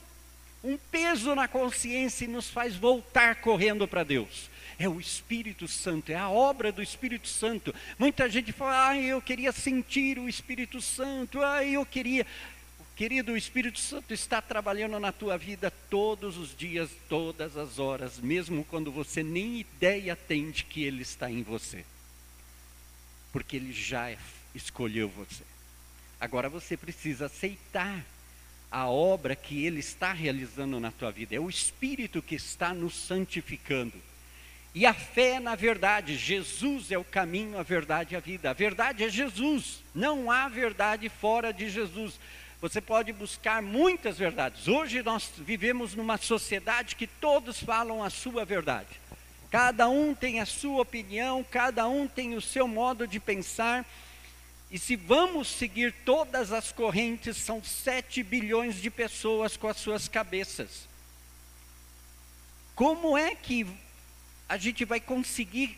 um 0.63 0.77
peso 0.77 1.35
na 1.37 1.47
consciência 1.47 2.25
e 2.25 2.29
nos 2.29 2.51
faz 2.51 2.75
voltar 2.75 3.37
correndo 3.37 3.87
para 3.87 4.03
Deus 4.03 4.51
é 4.79 4.89
o 4.89 5.01
Espírito 5.01 5.67
Santo, 5.67 6.13
é 6.13 6.15
a 6.15 6.31
obra 6.31 6.71
do 6.71 6.81
Espírito 6.81 7.27
Santo. 7.27 7.75
Muita 7.99 8.29
gente 8.29 8.53
fala, 8.53 8.91
ah, 8.91 8.97
eu 8.97 9.21
queria 9.21 9.51
sentir 9.51 10.19
o 10.19 10.29
Espírito 10.29 10.81
Santo, 10.81 11.43
ah, 11.43 11.65
eu 11.65 11.85
queria. 11.85 12.25
Querido, 12.95 13.33
o 13.33 13.37
Espírito 13.37 13.79
Santo 13.79 14.15
está 14.15 14.41
trabalhando 14.41 14.99
na 15.01 15.13
tua 15.13 15.37
vida 15.37 15.71
todos 15.91 16.37
os 16.37 16.57
dias, 16.57 16.91
todas 17.09 17.57
as 17.57 17.79
horas, 17.79 18.19
mesmo 18.19 18.65
quando 18.65 18.91
você 18.93 19.23
nem 19.23 19.61
ideia 19.61 20.15
tem 20.15 20.51
de 20.51 20.65
que 20.65 20.85
Ele 20.85 21.03
está 21.03 21.31
em 21.31 21.43
você. 21.43 21.85
Porque 23.33 23.57
Ele 23.57 23.73
já 23.73 24.17
escolheu 24.55 25.09
você. 25.09 25.43
Agora 26.21 26.49
você 26.49 26.77
precisa 26.77 27.27
aceitar 27.27 28.05
a 28.71 28.89
obra 28.89 29.35
que 29.35 29.65
Ele 29.65 29.81
está 29.81 30.13
realizando 30.13 30.79
na 30.79 30.91
tua 30.91 31.11
vida. 31.11 31.35
É 31.35 31.41
o 31.41 31.51
Espírito 31.51 32.23
que 32.23 32.35
está 32.37 32.73
nos 32.73 32.95
santificando. 32.95 33.95
E 34.75 34.87
a 34.87 34.93
fé 34.93 35.35
é 35.37 35.41
na 35.41 35.55
verdade, 35.55 36.17
Jesus 36.17 36.93
é 36.93 36.99
o 36.99 37.05
caminho, 37.05 37.59
a 37.59 37.63
verdade 37.63 38.15
e 38.15 38.17
a 38.17 38.21
vida. 38.21 38.51
A 38.51 38.53
verdade 38.53 39.05
é 39.05 39.09
Jesus, 39.09 39.83
não 39.95 40.31
há 40.31 40.49
verdade 40.49 41.09
fora 41.09 41.53
de 41.53 41.69
Jesus. 41.69 42.19
Você 42.61 42.81
pode 42.81 43.13
buscar 43.13 43.63
muitas 43.63 44.19
verdades. 44.19 44.69
Hoje 44.69 45.03
nós 45.03 45.31
vivemos 45.39 45.95
numa 45.95 46.19
sociedade 46.19 46.97
que 46.97 47.07
todos 47.07 47.63
falam 47.63 48.03
a 48.03 48.11
sua 48.11 48.45
verdade. 48.45 48.89
Cada 49.51 49.89
um 49.89 50.15
tem 50.15 50.41
a 50.41 50.47
sua 50.47 50.83
opinião, 50.83 51.43
cada 51.43 51.89
um 51.89 52.07
tem 52.07 52.35
o 52.35 52.41
seu 52.41 52.69
modo 52.69 53.07
de 53.07 53.19
pensar. 53.19 53.87
E 54.71 54.79
se 54.79 54.97
vamos 54.97 55.49
seguir 55.49 55.95
todas 56.05 56.53
as 56.53 56.71
correntes, 56.71 57.39
são 57.39 57.63
7 57.65 58.23
bilhões 58.23 58.77
de 58.83 58.91
pessoas 58.91 59.57
com 59.57 59.67
as 59.67 59.79
suas 59.79 60.09
cabeças. 60.09 60.87
Como 62.75 63.17
é 63.17 63.35
que 63.35 63.67
a 64.49 64.57
gente 64.57 64.85
vai 64.85 65.01
conseguir 65.01 65.77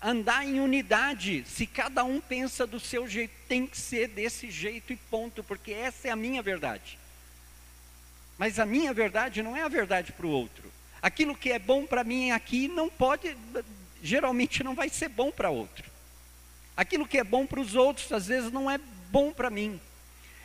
andar 0.00 0.44
em 0.44 0.60
unidade 0.60 1.44
se 1.46 1.66
cada 1.66 2.04
um 2.04 2.20
pensa 2.20 2.66
do 2.66 2.80
seu 2.80 3.08
jeito. 3.08 3.32
Tem 3.48 3.66
que 3.66 3.76
ser 3.76 4.08
desse 4.08 4.50
jeito 4.50 4.92
e 4.92 4.96
ponto, 4.96 5.44
porque 5.44 5.72
essa 5.72 6.08
é 6.08 6.10
a 6.10 6.16
minha 6.16 6.42
verdade. 6.42 6.98
Mas 8.38 8.58
a 8.58 8.66
minha 8.66 8.92
verdade 8.92 9.42
não 9.42 9.56
é 9.56 9.62
a 9.62 9.68
verdade 9.68 10.12
para 10.12 10.26
o 10.26 10.30
outro. 10.30 10.70
Aquilo 11.02 11.36
que 11.36 11.52
é 11.52 11.58
bom 11.58 11.86
para 11.86 12.04
mim 12.04 12.30
aqui 12.30 12.68
não 12.68 12.88
pode, 12.88 13.36
geralmente 14.02 14.62
não 14.62 14.74
vai 14.74 14.88
ser 14.88 15.08
bom 15.08 15.30
para 15.30 15.50
outro. 15.50 15.90
Aquilo 16.76 17.06
que 17.06 17.18
é 17.18 17.24
bom 17.24 17.46
para 17.46 17.60
os 17.60 17.74
outros, 17.74 18.12
às 18.12 18.26
vezes, 18.26 18.52
não 18.52 18.70
é 18.70 18.78
bom 19.10 19.32
para 19.32 19.48
mim. 19.48 19.80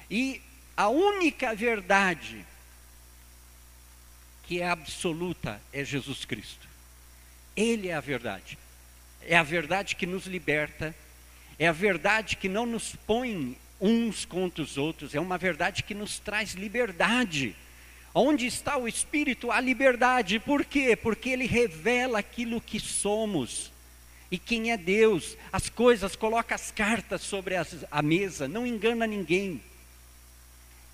E 0.10 0.42
a 0.78 0.88
única 0.88 1.54
verdade 1.54 2.46
que 4.44 4.62
é 4.62 4.68
absoluta 4.68 5.62
é 5.74 5.84
Jesus 5.84 6.24
Cristo. 6.26 6.71
Ele 7.56 7.90
é 7.90 7.94
a 7.94 8.00
verdade. 8.00 8.58
É 9.24 9.38
a 9.38 9.44
verdade 9.44 9.96
que 9.96 10.06
nos 10.06 10.26
liberta, 10.26 10.96
é 11.60 11.68
a 11.68 11.72
verdade 11.72 12.36
que 12.36 12.50
não 12.50 12.66
nos 12.66 12.96
põe 12.96 13.58
uns 13.80 14.26
contra 14.26 14.64
os 14.64 14.78
outros, 14.78 15.16
é 15.16 15.20
uma 15.20 15.38
verdade 15.38 15.84
que 15.84 15.94
nos 15.94 16.20
traz 16.20 16.54
liberdade. 16.54 17.56
Onde 18.14 18.46
está 18.46 18.78
o 18.78 18.88
Espírito? 18.88 19.52
A 19.52 19.60
liberdade. 19.60 20.40
Por 20.40 20.66
quê? 20.66 20.96
Porque 20.96 21.30
ele 21.30 21.46
revela 21.46 22.20
aquilo 22.20 22.60
que 22.60 22.80
somos. 22.80 23.72
E 24.30 24.38
quem 24.38 24.72
é 24.72 24.78
Deus? 24.78 25.38
As 25.52 25.70
coisas, 25.70 26.16
coloca 26.16 26.56
as 26.56 26.72
cartas 26.72 27.22
sobre 27.22 27.56
as, 27.56 27.86
a 27.90 28.02
mesa, 28.02 28.48
não 28.48 28.68
engana 28.68 29.08
ninguém. 29.08 29.62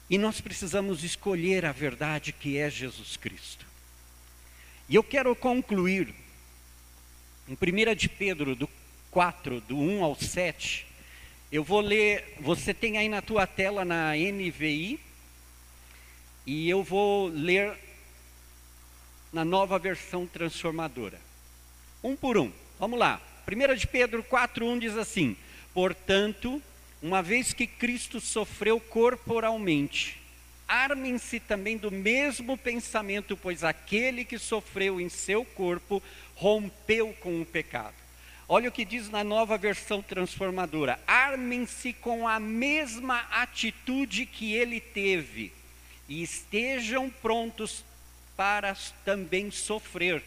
E 0.09 0.17
nós 0.17 0.39
precisamos 0.39 1.03
escolher 1.03 1.65
a 1.65 1.71
verdade 1.71 2.31
que 2.31 2.57
é 2.57 2.69
Jesus 2.69 3.17
Cristo. 3.17 3.65
E 4.87 4.95
eu 4.95 5.03
quero 5.03 5.35
concluir 5.35 6.13
em 7.47 7.53
1 7.53 7.95
de 7.95 8.09
Pedro, 8.09 8.55
do 8.55 8.69
4, 9.11 9.61
do 9.61 9.77
1 9.77 10.03
ao 10.03 10.15
7, 10.15 10.85
eu 11.51 11.63
vou 11.63 11.79
ler, 11.79 12.35
você 12.39 12.73
tem 12.73 12.97
aí 12.97 13.07
na 13.07 13.21
tua 13.21 13.47
tela 13.47 13.85
na 13.85 14.13
NVI, 14.15 14.99
e 16.45 16.69
eu 16.69 16.83
vou 16.83 17.27
ler 17.27 17.73
na 19.31 19.45
nova 19.45 19.79
versão 19.79 20.25
transformadora. 20.25 21.19
Um 22.03 22.15
por 22.15 22.37
um. 22.37 22.51
Vamos 22.79 22.99
lá. 22.99 23.21
1 23.47 23.75
de 23.75 23.87
Pedro 23.87 24.23
4:1 24.23 24.79
diz 24.79 24.97
assim: 24.97 25.35
"Portanto, 25.73 26.61
uma 27.01 27.21
vez 27.21 27.53
que 27.53 27.67
Cristo 27.67 28.19
sofreu 28.19 28.79
corporalmente, 28.79 30.16
armem-se 30.67 31.39
também 31.39 31.77
do 31.77 31.89
mesmo 31.89 32.57
pensamento, 32.57 33.37
pois 33.37 33.63
aquele 33.63 34.25
que 34.25 34.37
sofreu 34.37 34.99
em 34.99 35.09
seu 35.09 35.45
corpo 35.45 36.01
rompeu 36.35 37.15
com 37.19 37.41
o 37.41 37.45
pecado. 37.45 37.95
Olha 38.49 38.69
o 38.69 38.71
que 38.71 38.85
diz 38.85 39.09
na 39.09 39.23
nova 39.23 39.57
versão 39.57 40.01
transformadora: 40.01 40.99
armem-se 41.05 41.93
com 41.93 42.27
a 42.27 42.39
mesma 42.39 43.19
atitude 43.31 44.25
que 44.25 44.53
ele 44.53 44.79
teve 44.79 45.51
e 46.07 46.23
estejam 46.23 47.09
prontos 47.09 47.83
para 48.35 48.75
também 49.03 49.51
sofrer. 49.51 50.23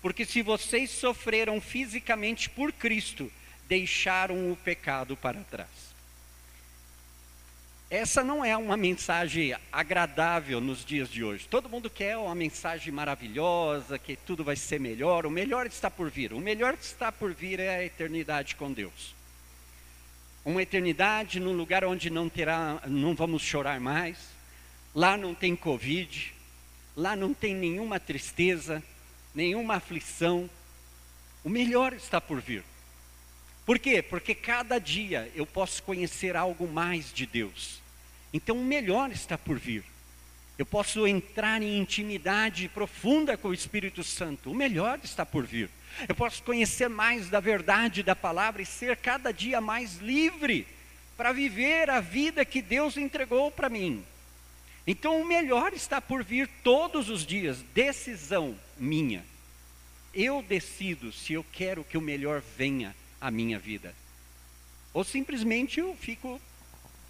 Porque 0.00 0.24
se 0.24 0.42
vocês 0.42 0.90
sofreram 0.90 1.60
fisicamente 1.60 2.48
por 2.48 2.72
Cristo, 2.72 3.30
deixaram 3.68 4.50
o 4.50 4.56
pecado 4.56 5.16
para 5.16 5.40
trás. 5.40 5.68
Essa 7.90 8.22
não 8.22 8.44
é 8.44 8.54
uma 8.54 8.76
mensagem 8.76 9.56
agradável 9.72 10.60
nos 10.60 10.84
dias 10.84 11.08
de 11.08 11.24
hoje. 11.24 11.48
Todo 11.48 11.70
mundo 11.70 11.88
quer 11.88 12.18
uma 12.18 12.34
mensagem 12.34 12.92
maravilhosa, 12.92 13.98
que 13.98 14.14
tudo 14.14 14.44
vai 14.44 14.56
ser 14.56 14.78
melhor. 14.78 15.24
O 15.24 15.30
melhor 15.30 15.66
está 15.66 15.90
por 15.90 16.10
vir. 16.10 16.34
O 16.34 16.40
melhor 16.40 16.76
que 16.76 16.84
está 16.84 17.10
por 17.10 17.32
vir 17.32 17.58
é 17.60 17.76
a 17.76 17.84
eternidade 17.84 18.56
com 18.56 18.70
Deus. 18.70 19.14
Uma 20.44 20.62
eternidade 20.62 21.40
num 21.40 21.54
lugar 21.56 21.82
onde 21.82 22.10
não 22.10 22.28
terá, 22.28 22.78
não 22.86 23.14
vamos 23.14 23.40
chorar 23.40 23.80
mais. 23.80 24.18
Lá 24.94 25.16
não 25.16 25.34
tem 25.34 25.56
covid, 25.56 26.34
lá 26.94 27.16
não 27.16 27.32
tem 27.32 27.54
nenhuma 27.54 27.98
tristeza, 27.98 28.82
nenhuma 29.34 29.76
aflição. 29.76 30.48
O 31.42 31.48
melhor 31.48 31.94
está 31.94 32.20
por 32.20 32.38
vir. 32.42 32.62
Por 33.68 33.78
quê? 33.78 34.00
Porque 34.00 34.34
cada 34.34 34.78
dia 34.78 35.30
eu 35.34 35.44
posso 35.44 35.82
conhecer 35.82 36.34
algo 36.34 36.66
mais 36.66 37.12
de 37.12 37.26
Deus. 37.26 37.82
Então 38.32 38.56
o 38.56 38.64
melhor 38.64 39.10
está 39.10 39.36
por 39.36 39.58
vir. 39.58 39.84
Eu 40.56 40.64
posso 40.64 41.06
entrar 41.06 41.60
em 41.60 41.78
intimidade 41.78 42.66
profunda 42.70 43.36
com 43.36 43.48
o 43.48 43.52
Espírito 43.52 44.02
Santo. 44.02 44.50
O 44.50 44.54
melhor 44.54 44.98
está 45.04 45.26
por 45.26 45.44
vir. 45.44 45.68
Eu 46.08 46.14
posso 46.14 46.42
conhecer 46.44 46.88
mais 46.88 47.28
da 47.28 47.40
verdade 47.40 48.02
da 48.02 48.16
palavra 48.16 48.62
e 48.62 48.64
ser 48.64 48.96
cada 48.96 49.32
dia 49.32 49.60
mais 49.60 49.96
livre 49.96 50.66
para 51.14 51.34
viver 51.34 51.90
a 51.90 52.00
vida 52.00 52.46
que 52.46 52.62
Deus 52.62 52.96
entregou 52.96 53.50
para 53.50 53.68
mim. 53.68 54.02
Então 54.86 55.20
o 55.20 55.26
melhor 55.26 55.74
está 55.74 56.00
por 56.00 56.24
vir 56.24 56.48
todos 56.64 57.10
os 57.10 57.26
dias. 57.26 57.60
Decisão 57.74 58.58
minha. 58.78 59.22
Eu 60.14 60.40
decido 60.40 61.12
se 61.12 61.34
eu 61.34 61.44
quero 61.52 61.84
que 61.84 61.98
o 61.98 62.00
melhor 62.00 62.42
venha 62.56 62.96
a 63.20 63.30
minha 63.30 63.58
vida. 63.58 63.94
Ou 64.92 65.04
simplesmente 65.04 65.80
eu 65.80 65.96
fico 65.96 66.40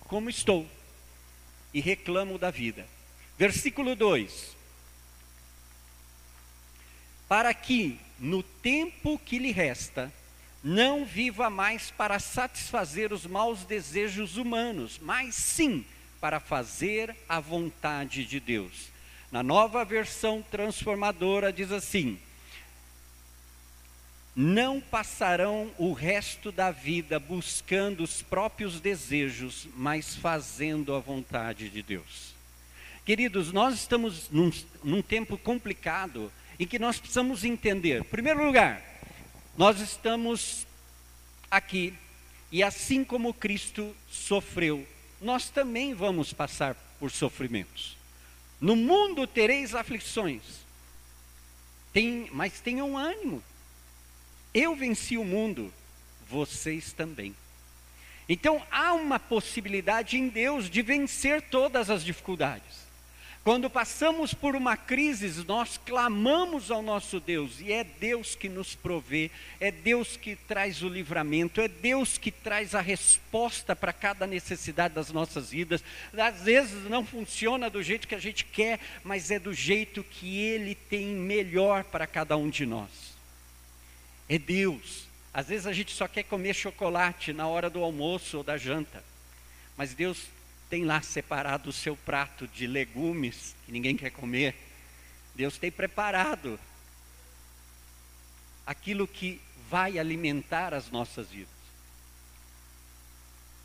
como 0.01 0.29
estou 0.29 0.67
e 1.73 1.81
reclamo 1.81 2.39
da 2.39 2.51
vida. 2.51 2.87
Versículo 3.39 3.95
2: 3.95 4.57
Para 7.29 7.53
que 7.55 7.99
no 8.19 8.43
tempo 8.43 9.19
que 9.19 9.39
lhe 9.39 9.53
resta, 9.53 10.13
não 10.63 11.05
viva 11.05 11.49
mais 11.49 11.91
para 11.91 12.19
satisfazer 12.19 13.13
os 13.13 13.25
maus 13.27 13.65
desejos 13.65 14.37
humanos, 14.37 14.99
mas 15.01 15.35
sim 15.35 15.85
para 16.21 16.41
fazer 16.41 17.15
a 17.29 17.39
vontade 17.39 18.25
de 18.25 18.41
Deus. 18.41 18.91
Na 19.31 19.43
nova 19.43 19.85
versão 19.85 20.43
transformadora 20.51 21.53
diz 21.53 21.71
assim: 21.71 22.19
não 24.41 24.81
passarão 24.81 25.69
o 25.77 25.93
resto 25.93 26.53
da 26.53 26.71
vida 26.71 27.19
buscando 27.19 28.05
os 28.05 28.23
próprios 28.23 28.79
desejos, 28.79 29.67
mas 29.75 30.15
fazendo 30.15 30.95
a 30.95 31.01
vontade 31.01 31.69
de 31.69 31.83
Deus. 31.83 32.37
Queridos, 33.05 33.51
nós 33.51 33.75
estamos 33.75 34.31
num, 34.31 34.53
num 34.85 35.03
tempo 35.03 35.37
complicado 35.37 36.31
em 36.57 36.65
que 36.69 36.79
nós 36.79 37.01
precisamos 37.01 37.43
entender. 37.43 38.03
Em 38.03 38.05
primeiro 38.05 38.47
lugar, 38.47 38.81
nós 39.57 39.81
estamos 39.81 40.65
aqui 41.51 41.93
e 42.53 42.63
assim 42.63 43.03
como 43.03 43.35
Cristo 43.35 43.93
sofreu, 44.09 44.87
nós 45.21 45.51
também 45.51 45.95
vamos 45.95 46.33
passar 46.33 46.77
por 47.01 47.11
sofrimentos. 47.11 47.97
No 48.61 48.77
mundo 48.77 49.27
tereis 49.27 49.75
aflições, 49.75 50.43
tem, 51.93 52.29
mas 52.33 52.61
tenham 52.61 52.97
ânimo. 52.97 53.43
Eu 54.61 54.75
venci 54.75 55.17
o 55.17 55.25
mundo, 55.25 55.73
vocês 56.29 56.93
também. 56.93 57.33
Então 58.29 58.61
há 58.73 58.93
uma 58.93 59.17
possibilidade 59.17 60.19
em 60.19 60.29
Deus 60.29 60.69
de 60.69 60.83
vencer 60.83 61.43
todas 61.43 61.89
as 61.89 62.05
dificuldades. 62.05 62.89
Quando 63.45 63.71
passamos 63.71 64.35
por 64.35 64.57
uma 64.57 64.77
crise, 64.77 65.45
nós 65.47 65.79
clamamos 65.79 66.73
ao 66.73 66.83
nosso 66.83 67.21
Deus, 67.21 67.61
e 67.61 67.73
é 67.73 67.85
Deus 67.85 68.35
que 68.35 68.49
nos 68.49 68.75
provê, 68.75 69.31
é 69.61 69.71
Deus 69.71 70.17
que 70.17 70.35
traz 70.35 70.83
o 70.83 70.89
livramento, 70.89 71.61
é 71.61 71.69
Deus 71.69 72.19
que 72.19 72.33
traz 72.33 72.75
a 72.75 72.81
resposta 72.81 73.77
para 73.77 73.93
cada 73.93 74.27
necessidade 74.27 74.93
das 74.93 75.13
nossas 75.13 75.53
vidas. 75.53 75.85
Às 76.13 76.43
vezes 76.43 76.91
não 76.91 77.07
funciona 77.07 77.71
do 77.71 77.81
jeito 77.81 78.09
que 78.09 78.15
a 78.17 78.21
gente 78.21 78.45
quer, 78.45 78.81
mas 79.05 79.31
é 79.31 79.39
do 79.39 79.55
jeito 79.55 80.03
que 80.03 80.41
Ele 80.41 80.75
tem 80.75 81.07
melhor 81.07 81.85
para 81.85 82.09
cada 82.09 82.37
um 82.37 82.51
de 82.51 82.67
nós 82.67 83.18
é 84.29 84.39
Deus. 84.39 85.07
Às 85.33 85.49
vezes 85.49 85.67
a 85.67 85.73
gente 85.73 85.93
só 85.95 86.07
quer 86.07 86.25
comer 86.25 86.55
chocolate 86.55 87.33
na 87.33 87.47
hora 87.47 87.71
do 87.71 87.83
almoço 87.83 88.39
ou 88.39 88.43
da 88.43 88.57
janta, 88.57 89.03
mas 89.77 89.95
Deus 89.95 90.27
tem 90.69 90.85
lá 90.85 91.01
separado 91.01 91.71
o 91.71 91.73
seu 91.73 91.97
prato 91.97 92.47
de 92.49 92.67
legumes 92.67 93.55
que 93.65 93.73
ninguém 93.73 93.97
quer 93.97 94.11
comer. 94.11 94.55
Deus 95.35 95.57
tem 95.57 95.71
preparado 95.71 96.59
aquilo 98.67 99.07
que 99.07 99.41
vai 99.71 99.99
alimentar 99.99 100.75
as 100.75 100.91
nossas 100.91 101.31
vidas. 101.31 101.49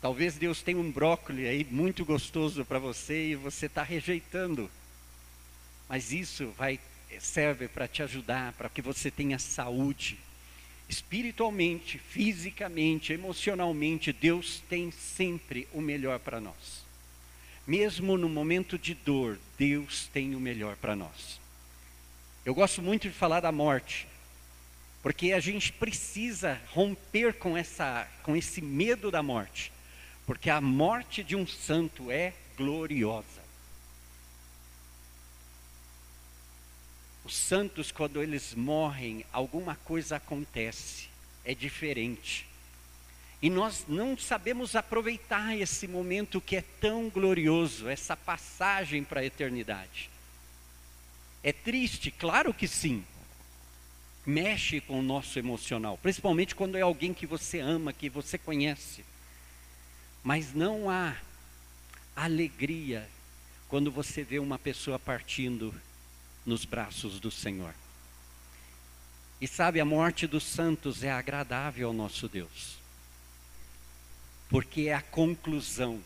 Talvez 0.00 0.36
Deus 0.36 0.62
tenha 0.62 0.78
um 0.78 0.90
brócolis 0.90 1.48
aí 1.48 1.64
muito 1.70 2.04
gostoso 2.04 2.64
para 2.64 2.78
você 2.78 3.30
e 3.30 3.36
você 3.36 3.66
está 3.66 3.82
rejeitando. 3.82 4.70
Mas 5.88 6.12
isso 6.12 6.50
vai 6.56 6.78
serve 7.20 7.68
para 7.68 7.86
te 7.88 8.02
ajudar, 8.02 8.52
para 8.52 8.68
que 8.68 8.82
você 8.82 9.10
tenha 9.10 9.38
saúde 9.38 10.18
espiritualmente, 10.88 11.98
fisicamente, 11.98 13.12
emocionalmente, 13.12 14.12
Deus 14.12 14.62
tem 14.68 14.90
sempre 14.90 15.66
o 15.72 15.80
melhor 15.80 16.18
para 16.18 16.40
nós. 16.40 16.84
Mesmo 17.66 18.18
no 18.18 18.28
momento 18.28 18.78
de 18.78 18.94
dor, 18.94 19.38
Deus 19.58 20.08
tem 20.12 20.34
o 20.34 20.40
melhor 20.40 20.76
para 20.76 20.94
nós. 20.94 21.40
Eu 22.44 22.54
gosto 22.54 22.82
muito 22.82 23.08
de 23.08 23.14
falar 23.14 23.40
da 23.40 23.50
morte. 23.50 24.06
Porque 25.02 25.32
a 25.32 25.40
gente 25.40 25.70
precisa 25.70 26.58
romper 26.70 27.34
com, 27.34 27.56
essa, 27.56 28.08
com 28.22 28.34
esse 28.34 28.62
medo 28.62 29.10
da 29.10 29.22
morte. 29.22 29.70
Porque 30.26 30.48
a 30.48 30.62
morte 30.62 31.22
de 31.22 31.36
um 31.36 31.46
santo 31.46 32.10
é 32.10 32.32
gloriosa. 32.56 33.43
Os 37.24 37.34
santos, 37.34 37.90
quando 37.90 38.22
eles 38.22 38.54
morrem, 38.54 39.24
alguma 39.32 39.76
coisa 39.76 40.16
acontece, 40.16 41.08
é 41.44 41.54
diferente. 41.54 42.46
E 43.40 43.48
nós 43.48 43.84
não 43.88 44.16
sabemos 44.16 44.76
aproveitar 44.76 45.56
esse 45.56 45.88
momento 45.88 46.40
que 46.40 46.56
é 46.56 46.64
tão 46.80 47.08
glorioso, 47.08 47.88
essa 47.88 48.16
passagem 48.16 49.02
para 49.04 49.20
a 49.20 49.24
eternidade. 49.24 50.10
É 51.42 51.52
triste, 51.52 52.10
claro 52.10 52.54
que 52.54 52.68
sim. 52.68 53.04
Mexe 54.26 54.80
com 54.80 54.98
o 54.98 55.02
nosso 55.02 55.38
emocional, 55.38 55.98
principalmente 55.98 56.54
quando 56.54 56.76
é 56.76 56.80
alguém 56.80 57.12
que 57.12 57.26
você 57.26 57.60
ama, 57.60 57.92
que 57.92 58.08
você 58.08 58.38
conhece. 58.38 59.04
Mas 60.22 60.54
não 60.54 60.88
há 60.88 61.14
alegria 62.16 63.06
quando 63.68 63.90
você 63.90 64.22
vê 64.22 64.38
uma 64.38 64.58
pessoa 64.58 64.98
partindo 64.98 65.74
nos 66.44 66.64
braços 66.64 67.18
do 67.18 67.30
Senhor. 67.30 67.74
E 69.40 69.48
sabe, 69.48 69.80
a 69.80 69.84
morte 69.84 70.26
dos 70.26 70.44
santos 70.44 71.02
é 71.02 71.10
agradável 71.10 71.88
ao 71.88 71.94
nosso 71.94 72.28
Deus, 72.28 72.78
porque 74.48 74.82
é 74.82 74.94
a 74.94 75.02
conclusão, 75.02 76.02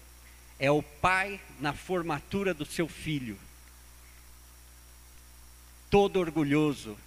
é 0.59 0.70
o 0.70 0.83
pai 0.83 1.40
na 1.61 1.72
formatura 1.72 2.53
do 2.53 2.64
seu 2.64 2.88
filho, 2.88 3.38
todo 5.90 6.18
orgulhoso, 6.18 6.98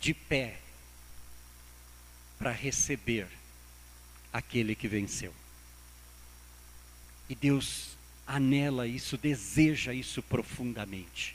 de 0.00 0.14
pé, 0.14 0.60
para 2.38 2.52
receber 2.52 3.26
aquele 4.32 4.76
que 4.76 4.86
venceu. 4.86 5.34
E 7.28 7.34
Deus 7.34 7.97
anela 8.28 8.86
isso, 8.86 9.16
deseja 9.16 9.92
isso 9.92 10.22
profundamente. 10.22 11.34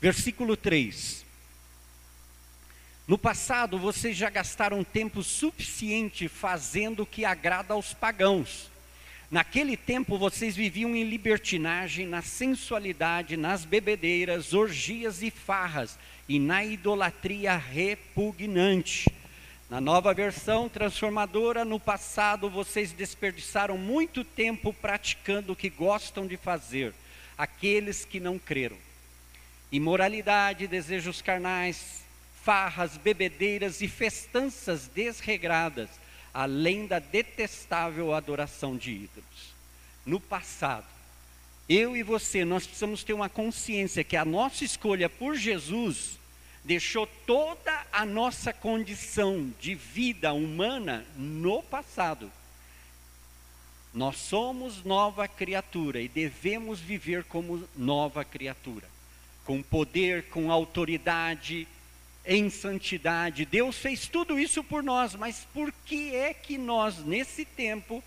Versículo 0.00 0.56
3. 0.56 1.24
No 3.08 3.16
passado 3.16 3.78
vocês 3.78 4.16
já 4.16 4.28
gastaram 4.28 4.84
tempo 4.84 5.22
suficiente 5.22 6.28
fazendo 6.28 7.04
o 7.04 7.06
que 7.06 7.24
agrada 7.24 7.72
aos 7.72 7.94
pagãos 7.94 8.68
Naquele 9.34 9.76
tempo 9.76 10.16
vocês 10.16 10.54
viviam 10.54 10.94
em 10.94 11.02
libertinagem, 11.02 12.06
na 12.06 12.22
sensualidade, 12.22 13.36
nas 13.36 13.64
bebedeiras, 13.64 14.54
orgias 14.54 15.22
e 15.22 15.30
farras, 15.30 15.98
e 16.28 16.38
na 16.38 16.64
idolatria 16.64 17.56
repugnante. 17.56 19.12
Na 19.74 19.80
nova 19.80 20.14
versão 20.14 20.68
transformadora, 20.68 21.64
no 21.64 21.80
passado 21.80 22.48
vocês 22.48 22.92
desperdiçaram 22.92 23.76
muito 23.76 24.22
tempo 24.22 24.72
praticando 24.72 25.52
o 25.52 25.56
que 25.56 25.68
gostam 25.68 26.28
de 26.28 26.36
fazer, 26.36 26.94
aqueles 27.36 28.04
que 28.04 28.20
não 28.20 28.38
creram. 28.38 28.76
Imoralidade, 29.72 30.68
desejos 30.68 31.20
carnais, 31.20 32.04
farras, 32.44 32.96
bebedeiras 32.96 33.80
e 33.80 33.88
festanças 33.88 34.86
desregradas 34.86 35.90
além 36.32 36.86
da 36.86 37.00
detestável 37.00 38.14
adoração 38.14 38.76
de 38.76 38.92
ídolos. 38.92 39.54
No 40.06 40.20
passado, 40.20 40.86
eu 41.68 41.96
e 41.96 42.02
você, 42.04 42.44
nós 42.44 42.64
precisamos 42.64 43.02
ter 43.02 43.12
uma 43.12 43.28
consciência 43.28 44.04
que 44.04 44.16
a 44.16 44.24
nossa 44.24 44.62
escolha 44.64 45.10
por 45.10 45.34
Jesus 45.34 46.16
deixou 46.64 47.06
toda 47.26 47.86
a 47.92 48.06
nossa 48.06 48.52
condição 48.52 49.52
de 49.60 49.74
vida 49.74 50.32
humana 50.32 51.04
no 51.16 51.62
passado. 51.62 52.32
Nós 53.92 54.16
somos 54.16 54.82
nova 54.82 55.28
criatura 55.28 56.00
e 56.00 56.08
devemos 56.08 56.80
viver 56.80 57.22
como 57.24 57.68
nova 57.76 58.24
criatura, 58.24 58.88
com 59.44 59.62
poder, 59.62 60.24
com 60.30 60.50
autoridade, 60.50 61.68
em 62.26 62.48
santidade. 62.48 63.44
Deus 63.44 63.76
fez 63.76 64.08
tudo 64.08 64.38
isso 64.38 64.64
por 64.64 64.82
nós, 64.82 65.14
mas 65.14 65.46
por 65.52 65.72
que 65.84 66.14
é 66.14 66.32
que 66.32 66.56
nós, 66.56 66.98
nesse 67.04 67.44
tempo, 67.44 68.02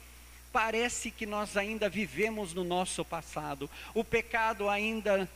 parece 0.51 1.11
que 1.11 1.25
nós 1.25 1.55
ainda 1.55 1.87
vivemos 1.87 2.53
no 2.53 2.63
nosso 2.63 3.05
passado? 3.05 3.69
O 3.93 4.03
pecado 4.03 4.67
ainda 4.67 5.29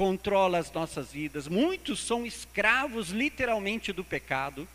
controla 0.00 0.56
as 0.56 0.72
nossas 0.72 1.12
vidas. 1.12 1.46
Muitos 1.46 2.02
são 2.02 2.24
escravos, 2.24 3.10
literalmente, 3.10 3.92
do 3.92 4.02
pecado. 4.02 4.66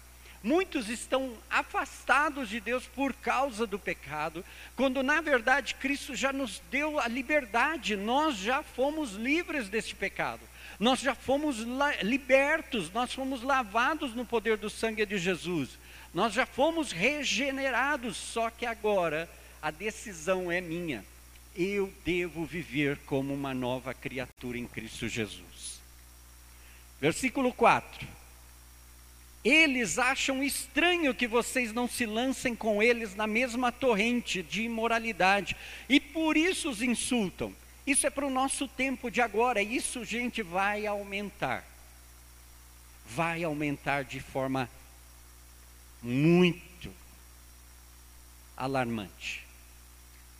Muitos 0.43 0.87
estão 0.87 1.35
afastados 1.49 2.47
de 2.47 2.59
Deus 2.59 2.85
por 2.85 3.11
causa 3.11 3.65
do 3.65 3.79
pecado, 3.79 4.45
quando 4.75 5.01
na 5.01 5.21
verdade 5.21 5.73
Cristo 5.73 6.15
já 6.15 6.31
nos 6.31 6.61
deu 6.69 6.99
a 6.99 7.07
liberdade, 7.07 7.95
nós 7.95 8.37
já 8.37 8.61
fomos 8.61 9.13
livres 9.13 9.67
deste 9.67 9.95
pecado. 9.95 10.41
Nós 10.79 10.99
já 10.99 11.15
fomos 11.15 11.57
libertos, 12.03 12.91
nós 12.93 13.11
fomos 13.11 13.41
lavados 13.41 14.13
no 14.13 14.25
poder 14.25 14.57
do 14.57 14.69
sangue 14.69 15.07
de 15.07 15.17
Jesus. 15.17 15.69
Nós 16.13 16.33
já 16.33 16.45
fomos 16.45 16.91
regenerados, 16.91 18.15
só 18.15 18.51
que 18.51 18.67
agora 18.67 19.27
a 19.59 19.71
decisão 19.71 20.51
é 20.51 20.61
minha. 20.61 21.03
Eu 21.55 21.93
devo 22.03 22.43
viver 22.45 22.97
como 23.05 23.33
uma 23.33 23.53
nova 23.53 23.93
criatura 23.93 24.57
em 24.57 24.67
Cristo 24.67 25.07
Jesus. 25.07 25.79
Versículo 26.99 27.53
4. 27.53 28.07
Eles 29.43 29.99
acham 29.99 30.43
estranho 30.43 31.13
que 31.13 31.27
vocês 31.27 31.71
não 31.71 31.87
se 31.87 32.05
lancem 32.05 32.55
com 32.55 32.81
eles 32.81 33.15
na 33.15 33.27
mesma 33.27 33.71
torrente 33.71 34.41
de 34.41 34.63
imoralidade 34.63 35.55
e 35.87 35.99
por 35.99 36.35
isso 36.35 36.69
os 36.69 36.81
insultam. 36.81 37.55
Isso 37.85 38.07
é 38.07 38.09
para 38.09 38.25
o 38.25 38.31
nosso 38.31 38.67
tempo 38.67 39.11
de 39.11 39.21
agora, 39.21 39.61
isso, 39.61 40.03
gente, 40.03 40.41
vai 40.41 40.87
aumentar. 40.87 41.63
Vai 43.05 43.43
aumentar 43.43 44.03
de 44.03 44.19
forma 44.19 44.67
muito 46.01 46.91
alarmante. 48.57 49.44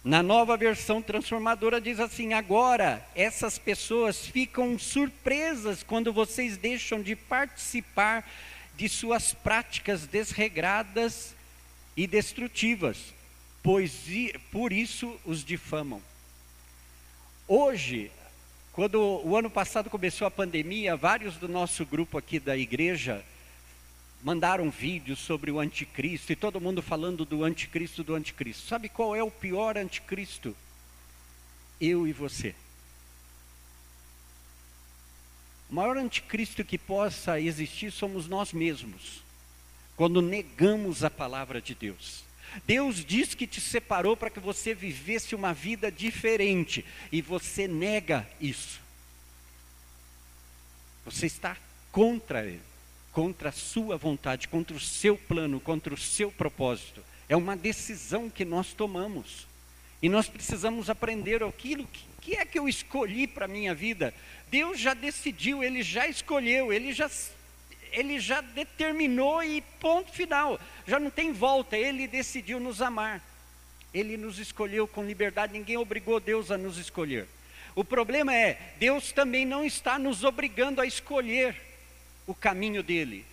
Na 0.06 0.22
nova 0.22 0.56
versão 0.56 1.02
transformadora 1.02 1.82
diz 1.82 2.00
assim: 2.00 2.34
agora 2.34 3.04
essas 3.16 3.58
pessoas 3.58 4.28
ficam 4.28 4.78
surpresas 4.78 5.82
quando 5.82 6.14
vocês 6.14 6.58
deixam 6.58 7.02
de 7.02 7.16
participar 7.16 8.24
de 8.78 8.88
suas 8.88 9.34
práticas 9.34 10.06
desregradas 10.06 11.34
e 11.98 12.06
destrutivas, 12.06 13.16
pois 13.64 14.04
por 14.52 14.72
isso 14.72 15.20
os 15.26 15.44
difamam. 15.44 16.00
Hoje, 17.48 18.12
quando 18.74 19.02
o 19.02 19.36
ano 19.36 19.50
passado 19.50 19.90
começou 19.90 20.28
a 20.28 20.32
pandemia, 20.32 20.96
vários 20.96 21.38
do 21.38 21.48
nosso 21.48 21.84
grupo 21.84 22.16
aqui 22.16 22.40
da 22.40 22.56
igreja 22.56 23.26
mandaram 24.24 24.70
vídeos 24.70 25.20
sobre 25.20 25.52
o 25.52 25.60
anticristo 25.60 26.32
e 26.32 26.36
todo 26.36 26.62
mundo 26.62 26.82
falando 26.82 27.26
do 27.26 27.44
anticristo, 27.44 28.04
do 28.04 28.16
anticristo. 28.16 28.68
Sabe 28.68 28.90
qual 28.90 29.16
é 29.16 29.22
o 29.22 29.32
pior 29.32 29.78
anticristo? 29.78 30.56
Eu 31.80 32.08
e 32.08 32.14
você. 32.14 32.56
O 35.70 35.76
maior 35.76 35.98
anticristo 35.98 36.64
que 36.64 36.78
possa 36.78 37.40
existir 37.40 37.92
somos 37.92 38.28
nós 38.28 38.54
mesmos, 38.54 39.22
quando 39.96 40.22
negamos 40.22 41.04
a 41.04 41.10
palavra 41.10 41.62
de 41.62 41.74
Deus. 41.74 42.24
Deus 42.66 43.04
diz 43.04 43.34
que 43.34 43.48
te 43.48 43.60
separou 43.60 44.16
para 44.16 44.30
que 44.30 44.40
você 44.40 44.74
vivesse 44.74 45.36
uma 45.36 45.54
vida 45.54 45.92
diferente 45.92 46.86
e 47.12 47.22
você 47.22 47.68
nega 47.68 48.28
isso. 48.40 48.80
Você 51.04 51.26
está 51.26 51.58
contra 51.92 52.46
Ele, 52.46 52.62
contra 53.16 53.48
a 53.48 53.54
sua 53.54 53.96
vontade, 53.96 54.50
contra 54.50 54.76
o 54.76 54.80
seu 54.80 55.18
plano, 55.18 55.58
contra 55.58 55.94
o 55.94 55.98
seu 55.98 56.30
propósito. 56.30 57.02
É 57.30 57.36
uma 57.36 57.56
decisão 57.56 58.30
que 58.30 58.44
nós 58.44 58.74
tomamos. 58.74 59.48
E 60.02 60.10
nós 60.10 60.28
precisamos 60.28 60.90
aprender 60.90 61.42
aquilo 61.42 61.88
que, 61.88 62.04
que 62.20 62.36
é 62.36 62.46
que 62.46 62.60
eu 62.60 62.68
escolhi 62.68 63.26
para 63.26 63.46
a 63.46 63.48
minha 63.48 63.74
vida. 63.74 64.14
Deus 64.52 64.78
já 64.78 64.94
decidiu, 64.94 65.64
Ele 65.64 65.82
já 65.82 66.06
escolheu, 66.10 66.74
Ele 66.74 66.92
já 66.92 67.10
ele 67.94 68.20
já 68.20 68.42
determinou 68.42 69.42
e 69.42 69.62
ponto 69.80 70.12
final. 70.12 70.60
Já 70.86 71.00
não 71.00 71.10
tem 71.10 71.32
volta, 71.32 71.78
ele 71.78 72.10
decidiu 72.10 72.60
nos 72.60 72.82
amar. 72.82 73.22
Ele 73.94 74.18
nos 74.18 74.38
escolheu 74.38 74.86
com 74.86 75.06
liberdade, 75.06 75.54
ninguém 75.54 75.78
obrigou 75.78 76.20
Deus 76.20 76.52
a 76.52 76.58
nos 76.58 76.78
escolher. 76.78 77.26
O 77.74 77.86
problema 77.86 78.36
é, 78.36 78.60
Deus 78.78 79.14
também 79.14 79.46
não 79.46 79.64
está 79.64 79.98
nos 79.98 80.26
obrigando 80.26 80.82
a 80.82 80.86
escolher 80.86 81.56
o 82.28 82.34
caminho 82.34 82.82
dele. 82.82 83.26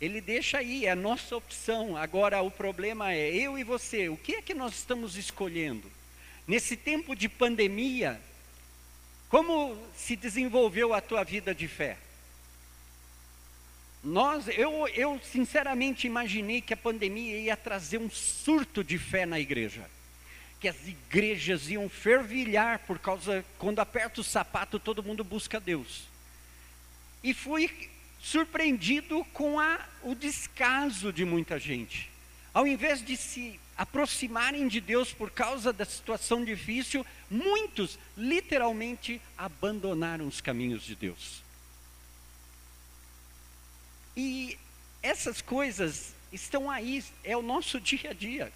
Ele 0.00 0.20
deixa 0.20 0.58
aí, 0.58 0.86
é 0.86 0.90
a 0.90 0.96
nossa 0.96 1.36
opção. 1.36 1.96
Agora 1.96 2.40
o 2.40 2.50
problema 2.50 3.12
é 3.12 3.28
eu 3.34 3.58
e 3.58 3.64
você, 3.64 4.08
o 4.08 4.16
que 4.16 4.36
é 4.36 4.42
que 4.42 4.54
nós 4.54 4.74
estamos 4.74 5.16
escolhendo? 5.16 5.90
Nesse 6.46 6.76
tempo 6.76 7.14
de 7.14 7.28
pandemia, 7.28 8.20
como 9.28 9.76
se 9.94 10.16
desenvolveu 10.16 10.94
a 10.94 11.00
tua 11.00 11.22
vida 11.22 11.54
de 11.54 11.68
fé? 11.68 11.98
Nós, 14.02 14.48
eu, 14.48 14.88
eu 14.88 15.20
sinceramente 15.22 16.06
imaginei 16.06 16.62
que 16.62 16.72
a 16.72 16.76
pandemia 16.76 17.38
ia 17.38 17.56
trazer 17.56 17.98
um 17.98 18.10
surto 18.10 18.82
de 18.82 18.96
fé 18.96 19.26
na 19.26 19.38
igreja. 19.38 19.88
Que 20.58 20.68
as 20.68 20.88
igrejas 20.88 21.68
iam 21.68 21.88
fervilhar 21.88 22.80
por 22.80 22.98
causa, 22.98 23.44
quando 23.58 23.78
aperta 23.78 24.22
o 24.22 24.24
sapato, 24.24 24.80
todo 24.80 25.02
mundo 25.02 25.22
busca 25.22 25.60
Deus. 25.60 26.08
E 27.22 27.34
fui 27.34 27.90
surpreendido 28.22 29.24
com 29.32 29.58
a, 29.58 29.80
o 30.02 30.14
descaso 30.14 31.12
de 31.12 31.24
muita 31.24 31.58
gente. 31.58 32.10
Ao 32.52 32.66
invés 32.66 33.04
de 33.04 33.16
se 33.16 33.58
aproximarem 33.76 34.68
de 34.68 34.80
Deus 34.80 35.12
por 35.12 35.30
causa 35.30 35.72
da 35.72 35.84
situação 35.84 36.44
difícil, 36.44 37.06
muitos 37.30 37.98
literalmente 38.16 39.20
abandonaram 39.38 40.26
os 40.26 40.40
caminhos 40.40 40.82
de 40.84 40.94
Deus. 40.94 41.42
E 44.16 44.58
essas 45.02 45.40
coisas 45.40 46.12
estão 46.32 46.70
aí, 46.70 47.02
é 47.24 47.36
o 47.36 47.42
nosso 47.42 47.80
dia 47.80 48.10
a 48.10 48.12
dia. 48.12 48.52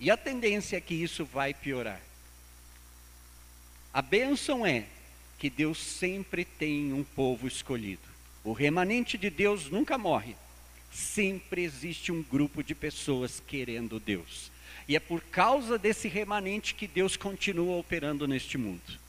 E 0.00 0.10
a 0.10 0.16
tendência 0.16 0.76
é 0.76 0.80
que 0.80 0.94
isso 0.94 1.24
vai 1.24 1.54
piorar. 1.54 2.00
A 3.94 4.02
bênção 4.02 4.66
é 4.66 4.86
que 5.38 5.48
Deus 5.48 5.78
sempre 5.78 6.44
tem 6.44 6.92
um 6.92 7.04
povo 7.04 7.46
escolhido. 7.46 8.11
O 8.44 8.52
remanente 8.52 9.16
de 9.16 9.30
Deus 9.30 9.70
nunca 9.70 9.96
morre. 9.96 10.34
Sempre 10.90 11.62
existe 11.62 12.10
um 12.10 12.22
grupo 12.22 12.62
de 12.62 12.74
pessoas 12.74 13.42
querendo 13.46 14.00
Deus. 14.00 14.50
E 14.88 14.96
é 14.96 15.00
por 15.00 15.22
causa 15.22 15.78
desse 15.78 16.08
remanente 16.08 16.74
que 16.74 16.86
Deus 16.86 17.16
continua 17.16 17.76
operando 17.76 18.26
neste 18.26 18.58
mundo. 18.58 19.00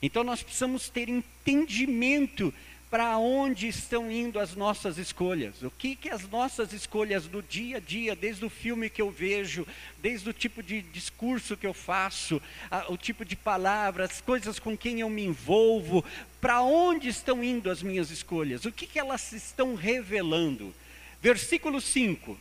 Então 0.00 0.24
nós 0.24 0.42
precisamos 0.42 0.88
ter 0.88 1.08
entendimento 1.08 2.52
para 2.90 3.18
onde 3.18 3.68
estão 3.68 4.10
indo 4.10 4.40
as 4.40 4.54
nossas 4.54 4.96
escolhas? 4.96 5.62
O 5.62 5.70
que 5.70 5.94
que 5.94 6.08
as 6.08 6.26
nossas 6.28 6.72
escolhas 6.72 7.26
do 7.26 7.42
dia 7.42 7.76
a 7.76 7.80
dia, 7.80 8.16
desde 8.16 8.44
o 8.44 8.50
filme 8.50 8.88
que 8.88 9.02
eu 9.02 9.10
vejo, 9.10 9.66
desde 9.98 10.30
o 10.30 10.32
tipo 10.32 10.62
de 10.62 10.80
discurso 10.80 11.56
que 11.56 11.66
eu 11.66 11.74
faço, 11.74 12.40
a, 12.70 12.90
o 12.90 12.96
tipo 12.96 13.24
de 13.24 13.36
palavras, 13.36 14.22
coisas 14.22 14.58
com 14.58 14.76
quem 14.76 15.00
eu 15.00 15.10
me 15.10 15.24
envolvo, 15.24 16.02
para 16.40 16.62
onde 16.62 17.08
estão 17.08 17.44
indo 17.44 17.70
as 17.70 17.82
minhas 17.82 18.10
escolhas? 18.10 18.64
O 18.64 18.72
que 18.72 18.86
que 18.86 18.98
elas 18.98 19.32
estão 19.32 19.74
revelando? 19.74 20.74
Versículo 21.20 21.80
5. 21.80 22.38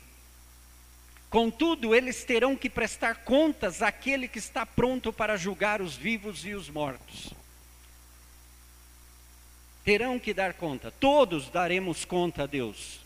Contudo, 1.30 1.94
eles 1.94 2.24
terão 2.24 2.56
que 2.56 2.70
prestar 2.70 3.16
contas 3.16 3.82
àquele 3.82 4.30
que 4.30 4.40
está 4.40 4.66
pronto 4.66 5.12
para 5.12 5.36
julgar 5.36 5.82
os 5.82 5.94
vivos 5.98 6.46
e 6.46 6.54
os 6.54 6.70
mortos 6.70 7.36
terão 9.88 10.20
que 10.20 10.34
dar 10.34 10.54
conta, 10.54 10.92
todos 10.92 11.50
daremos 11.50 12.04
conta 12.04 12.44
a 12.44 12.46
Deus. 12.46 13.00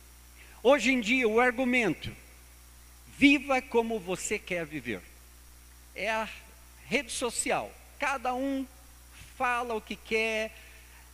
Hoje 0.64 0.92
em 0.92 1.00
dia, 1.00 1.28
o 1.28 1.40
argumento, 1.40 2.12
viva 3.20 3.62
como 3.62 4.00
você 4.00 4.40
quer 4.40 4.66
viver, 4.66 5.00
é 5.94 6.10
a 6.10 6.28
rede 6.88 7.12
social, 7.12 7.72
cada 8.00 8.34
um 8.34 8.66
fala 9.38 9.76
o 9.76 9.80
que 9.80 9.96
quer, 9.96 10.52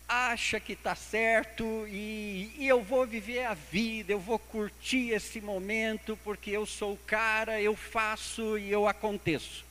acha 0.08 0.58
que 0.58 0.72
está 0.72 0.96
certo 0.96 1.86
e, 1.90 2.50
e, 2.58 2.66
eu 2.66 2.82
vou 2.82 3.06
viver 3.06 3.44
a 3.44 3.54
vida, 3.54 4.14
eu 4.14 4.22
vou 4.22 4.40
curtir 4.40 5.10
esse 5.10 5.42
momento 5.42 6.18
porque 6.24 6.50
eu 6.50 6.66
sou 6.66 6.94
o 6.94 7.00
cara, 7.06 7.60
eu 7.60 7.76
faço 7.76 8.58
e 8.58 8.72
eu 8.72 8.88
aconteço. 8.88 9.66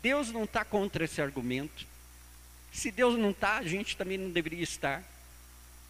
Deus 0.00 0.32
não 0.32 0.44
está 0.44 0.64
contra 0.64 1.04
esse 1.04 1.20
argumento. 1.20 1.97
Se 2.78 2.92
Deus 2.92 3.18
não 3.18 3.32
está, 3.32 3.56
a 3.56 3.64
gente 3.64 3.96
também 3.96 4.16
não 4.16 4.30
deveria 4.30 4.62
estar. 4.62 5.02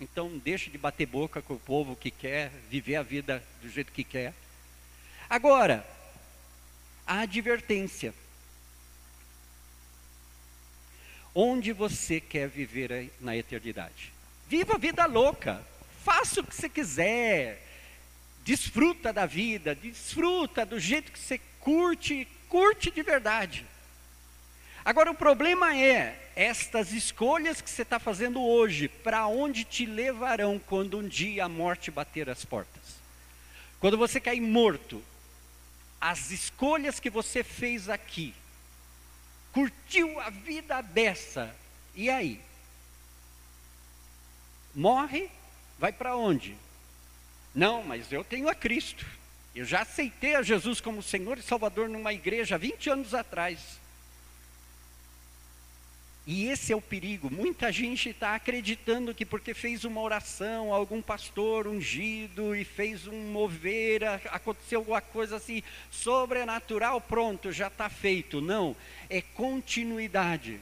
Então, 0.01 0.38
deixe 0.38 0.70
de 0.70 0.79
bater 0.79 1.05
boca 1.05 1.42
com 1.42 1.53
o 1.53 1.61
povo 1.61 1.94
que 1.94 2.11
quer 2.11 2.51
viver 2.70 2.96
a 2.96 3.03
vida 3.03 3.44
do 3.61 3.68
jeito 3.68 3.92
que 3.92 4.03
quer. 4.03 4.33
Agora, 5.29 5.87
a 7.07 7.20
advertência. 7.20 8.14
Onde 11.35 11.74
você 11.74 12.22
quer 12.22 12.48
viver 12.48 13.12
na 13.20 13.37
eternidade? 13.37 14.11
Viva 14.48 14.77
a 14.77 14.79
vida 14.79 15.05
louca. 15.05 15.62
Faça 16.03 16.40
o 16.40 16.44
que 16.44 16.57
você 16.57 16.70
quiser. 16.70 17.62
Desfruta 18.46 19.12
da 19.12 19.27
vida, 19.27 19.74
desfruta 19.74 20.64
do 20.64 20.81
jeito 20.81 21.12
que 21.12 21.18
você 21.18 21.38
curte, 21.61 22.27
curte 22.48 22.90
de 22.90 23.03
verdade. 23.03 23.66
Agora 24.88 25.11
o 25.11 25.14
problema 25.14 25.77
é, 25.77 26.18
estas 26.35 26.92
escolhas 26.92 27.61
que 27.61 27.68
você 27.68 27.83
está 27.83 27.98
fazendo 27.98 28.42
hoje, 28.42 28.88
para 28.88 29.27
onde 29.27 29.62
te 29.62 29.85
levarão 29.85 30.59
quando 30.59 30.96
um 30.96 31.07
dia 31.07 31.44
a 31.44 31.48
morte 31.48 31.90
bater 31.90 32.31
as 32.31 32.42
portas? 32.42 32.96
Quando 33.81 33.98
você 33.98 34.18
cair 34.18 34.40
morto, 34.40 35.05
as 36.01 36.31
escolhas 36.31 36.98
que 36.98 37.11
você 37.11 37.44
fez 37.44 37.90
aqui, 37.90 38.35
curtiu 39.53 40.18
a 40.20 40.31
vida 40.31 40.81
dessa, 40.81 41.55
e 41.94 42.09
aí? 42.09 42.40
Morre, 44.74 45.29
vai 45.79 45.92
para 45.92 46.16
onde? 46.16 46.57
Não, 47.55 47.83
mas 47.83 48.11
eu 48.11 48.24
tenho 48.24 48.48
a 48.48 48.55
Cristo. 48.55 49.05
Eu 49.55 49.66
já 49.66 49.83
aceitei 49.83 50.35
a 50.35 50.40
Jesus 50.40 50.81
como 50.81 51.03
Senhor 51.03 51.37
e 51.37 51.42
Salvador 51.42 51.90
numa 51.90 52.14
igreja 52.14 52.55
há 52.55 52.59
20 52.59 52.88
anos 52.88 53.12
atrás. 53.12 53.79
E 56.31 56.51
esse 56.51 56.75
é 56.75 56.77
o 56.77 56.83
perigo. 56.83 57.31
Muita 57.33 57.73
gente 57.73 58.11
está 58.11 58.35
acreditando 58.35 59.14
que 59.14 59.25
porque 59.25 59.55
fez 59.55 59.85
uma 59.85 60.03
oração, 60.03 60.75
algum 60.75 61.01
pastor 61.01 61.67
ungido 61.67 62.55
e 62.55 62.67
fez 62.67 63.07
um 63.07 63.33
mover, 63.33 64.05
aconteceu 64.27 64.81
alguma 64.81 65.01
coisa 65.01 65.37
assim 65.37 65.62
sobrenatural, 65.91 67.01
pronto, 67.01 67.51
já 67.51 67.69
está 67.69 67.88
feito. 67.88 68.43
Não, 68.43 68.77
é 69.09 69.23
continuidade. 69.23 70.61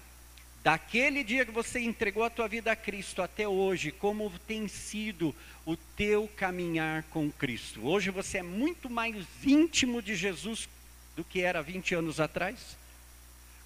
Daquele 0.62 1.24
dia 1.24 1.44
que 1.44 1.50
você 1.50 1.81
entregou 1.81 2.22
a 2.22 2.31
tua 2.31 2.46
vida 2.46 2.70
a 2.70 2.76
Cristo 2.76 3.20
até 3.20 3.48
hoje, 3.48 3.90
como 3.90 4.33
tem 4.46 4.68
sido 4.68 5.35
o 5.64 5.76
teu 5.76 6.31
caminhar 6.37 7.02
com 7.11 7.29
Cristo? 7.29 7.85
Hoje 7.85 8.11
você 8.11 8.38
é 8.38 8.42
muito 8.44 8.88
mais 8.88 9.16
íntimo 9.44 10.00
de 10.00 10.14
Jesus 10.14 10.68
do 11.16 11.24
que 11.24 11.40
era 11.40 11.61
20 11.61 11.96
anos 11.96 12.20
atrás? 12.20 12.76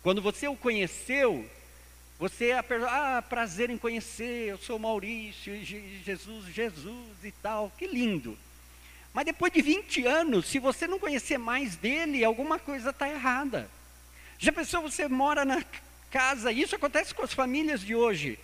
Quando 0.03 0.23
você 0.23 0.49
o 0.49 0.57
conheceu, 0.57 1.47
você 2.21 2.51
é 2.51 2.63
ah, 2.87 3.25
prazer 3.27 3.71
em 3.71 3.79
conhecer, 3.79 4.51
eu 4.51 4.59
sou 4.59 4.79
Maurício, 4.79 5.65
Jesus, 5.65 6.55
Jesus 6.55 7.25
e 7.25 7.33
tal, 7.33 7.73
que 7.79 7.87
lindo. 7.87 8.37
Mas 9.15 9.25
depois 9.25 9.51
de 9.51 9.63
20 9.63 10.07
anos, 10.07 10.47
se 10.47 10.59
você 10.59 10.87
não 10.87 10.99
conhecer 10.99 11.39
mais 11.39 11.77
dele, 11.77 12.23
alguma 12.23 12.59
coisa 12.59 12.91
está 12.91 13.09
errada. 13.09 13.71
Já 14.39 14.53
pensou, 14.53 14.83
você 14.83 15.09
mora 15.09 15.47
na 15.47 15.65
casa, 16.11 16.53
isso 16.53 16.77
acontece 16.77 17.15
com 17.15 17.23
as 17.23 17.33
famílias 17.33 17.81
de 17.81 17.95
hoje. 17.95 18.39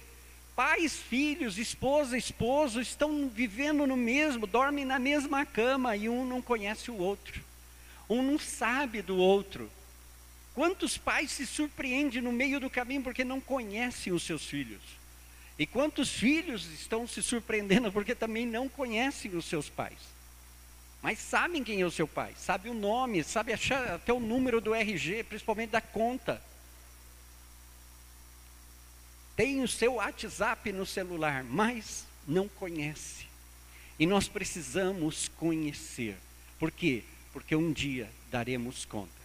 Pais, 0.56 0.96
filhos, 0.96 1.58
esposa, 1.58 2.16
esposo 2.16 2.80
estão 2.80 3.28
vivendo 3.28 3.86
no 3.86 3.94
mesmo, 3.94 4.46
dormem 4.46 4.86
na 4.86 4.98
mesma 4.98 5.44
cama 5.44 5.94
e 5.94 6.08
um 6.08 6.24
não 6.24 6.40
conhece 6.40 6.90
o 6.90 6.96
outro. 6.96 7.44
Um 8.08 8.22
não 8.22 8.38
sabe 8.38 9.02
do 9.02 9.18
outro. 9.18 9.70
Quantos 10.56 10.96
pais 10.96 11.32
se 11.32 11.46
surpreendem 11.46 12.22
no 12.22 12.32
meio 12.32 12.58
do 12.58 12.70
caminho 12.70 13.02
porque 13.02 13.22
não 13.22 13.42
conhecem 13.42 14.10
os 14.10 14.22
seus 14.22 14.46
filhos? 14.46 14.80
E 15.58 15.66
quantos 15.66 16.08
filhos 16.08 16.64
estão 16.72 17.06
se 17.06 17.22
surpreendendo 17.22 17.92
porque 17.92 18.14
também 18.14 18.46
não 18.46 18.66
conhecem 18.66 19.36
os 19.36 19.44
seus 19.44 19.68
pais? 19.68 19.98
Mas 21.02 21.18
sabem 21.18 21.62
quem 21.62 21.82
é 21.82 21.84
o 21.84 21.90
seu 21.90 22.08
pai, 22.08 22.32
sabe 22.38 22.70
o 22.70 22.74
nome, 22.74 23.22
sabe 23.22 23.52
achar 23.52 23.96
até 23.96 24.14
o 24.14 24.18
número 24.18 24.58
do 24.58 24.74
RG, 24.74 25.24
principalmente 25.24 25.72
da 25.72 25.82
conta. 25.82 26.40
Tem 29.36 29.62
o 29.62 29.68
seu 29.68 29.96
WhatsApp 29.96 30.72
no 30.72 30.86
celular, 30.86 31.44
mas 31.44 32.06
não 32.26 32.48
conhece. 32.48 33.26
E 33.98 34.06
nós 34.06 34.26
precisamos 34.26 35.28
conhecer. 35.36 36.16
Por 36.58 36.70
quê? 36.70 37.04
Porque 37.30 37.54
um 37.54 37.70
dia 37.70 38.10
daremos 38.30 38.86
conta. 38.86 39.16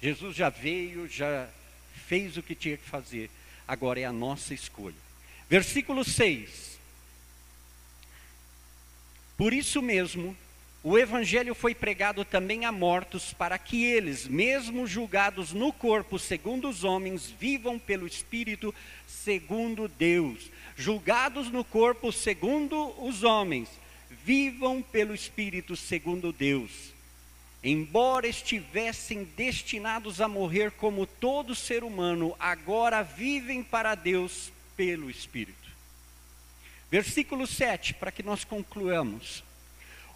Jesus 0.00 0.36
já 0.36 0.48
veio, 0.48 1.08
já 1.08 1.48
fez 2.06 2.36
o 2.36 2.42
que 2.42 2.54
tinha 2.54 2.76
que 2.76 2.88
fazer, 2.88 3.30
agora 3.66 4.00
é 4.00 4.04
a 4.04 4.12
nossa 4.12 4.52
escolha. 4.52 4.94
Versículo 5.48 6.04
6. 6.04 6.78
Por 9.36 9.52
isso 9.52 9.82
mesmo, 9.82 10.36
o 10.82 10.98
evangelho 10.98 11.54
foi 11.54 11.74
pregado 11.74 12.24
também 12.24 12.64
a 12.64 12.72
mortos, 12.72 13.32
para 13.32 13.58
que 13.58 13.84
eles, 13.84 14.28
mesmo 14.28 14.86
julgados 14.86 15.52
no 15.52 15.72
corpo 15.72 16.18
segundo 16.18 16.68
os 16.68 16.84
homens, 16.84 17.30
vivam 17.40 17.78
pelo 17.78 18.06
espírito 18.06 18.74
segundo 19.06 19.88
Deus. 19.88 20.50
Julgados 20.76 21.50
no 21.50 21.64
corpo 21.64 22.12
segundo 22.12 22.94
os 23.02 23.22
homens, 23.22 23.68
vivam 24.24 24.82
pelo 24.82 25.14
espírito 25.14 25.74
segundo 25.74 26.32
Deus 26.32 26.93
embora 27.64 28.28
estivessem 28.28 29.24
destinados 29.24 30.20
a 30.20 30.28
morrer 30.28 30.70
como 30.72 31.06
todo 31.06 31.54
ser 31.54 31.82
humano, 31.82 32.36
agora 32.38 33.02
vivem 33.02 33.62
para 33.62 33.94
Deus 33.94 34.52
pelo 34.76 35.08
Espírito. 35.08 35.70
Versículo 36.90 37.46
7, 37.46 37.94
para 37.94 38.12
que 38.12 38.22
nós 38.22 38.44
concluamos. 38.44 39.42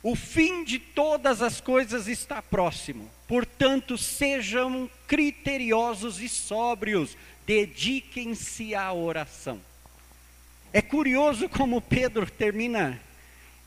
O 0.02 0.14
fim 0.14 0.62
de 0.62 0.78
todas 0.78 1.40
as 1.40 1.60
coisas 1.60 2.06
está 2.06 2.40
próximo, 2.40 3.10
portanto, 3.26 3.96
sejam 3.96 4.88
criteriosos 5.06 6.20
e 6.20 6.28
sóbrios, 6.28 7.16
dediquem-se 7.46 8.74
à 8.74 8.92
oração. 8.92 9.60
É 10.72 10.82
curioso 10.82 11.48
como 11.48 11.80
Pedro 11.80 12.30
termina 12.30 13.00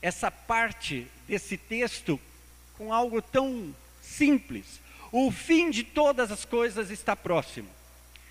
essa 0.00 0.30
parte 0.30 1.06
desse 1.26 1.56
texto 1.56 2.18
com 2.82 2.92
algo 2.92 3.22
tão 3.22 3.72
simples. 4.02 4.80
O 5.12 5.30
fim 5.30 5.70
de 5.70 5.84
todas 5.84 6.32
as 6.32 6.44
coisas 6.44 6.90
está 6.90 7.14
próximo. 7.14 7.68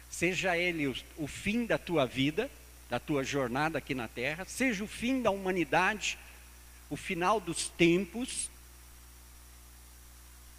Seja 0.10 0.58
ele 0.58 0.88
o, 0.88 0.96
o 1.18 1.26
fim 1.28 1.66
da 1.66 1.78
tua 1.78 2.06
vida, 2.06 2.52
da 2.90 3.00
tua 3.00 3.24
jornada 3.24 3.78
aqui 3.78 3.96
na 3.96 4.10
terra, 4.10 4.44
seja 4.44 4.84
o 4.84 4.88
fim 4.88 5.22
da 5.22 5.32
humanidade, 5.32 6.18
o 6.90 6.98
final 6.98 7.40
dos 7.40 7.70
tempos, 7.70 8.50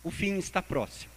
o 0.03 0.11
fim 0.11 0.39
está 0.39 0.63
próximo. 0.63 1.13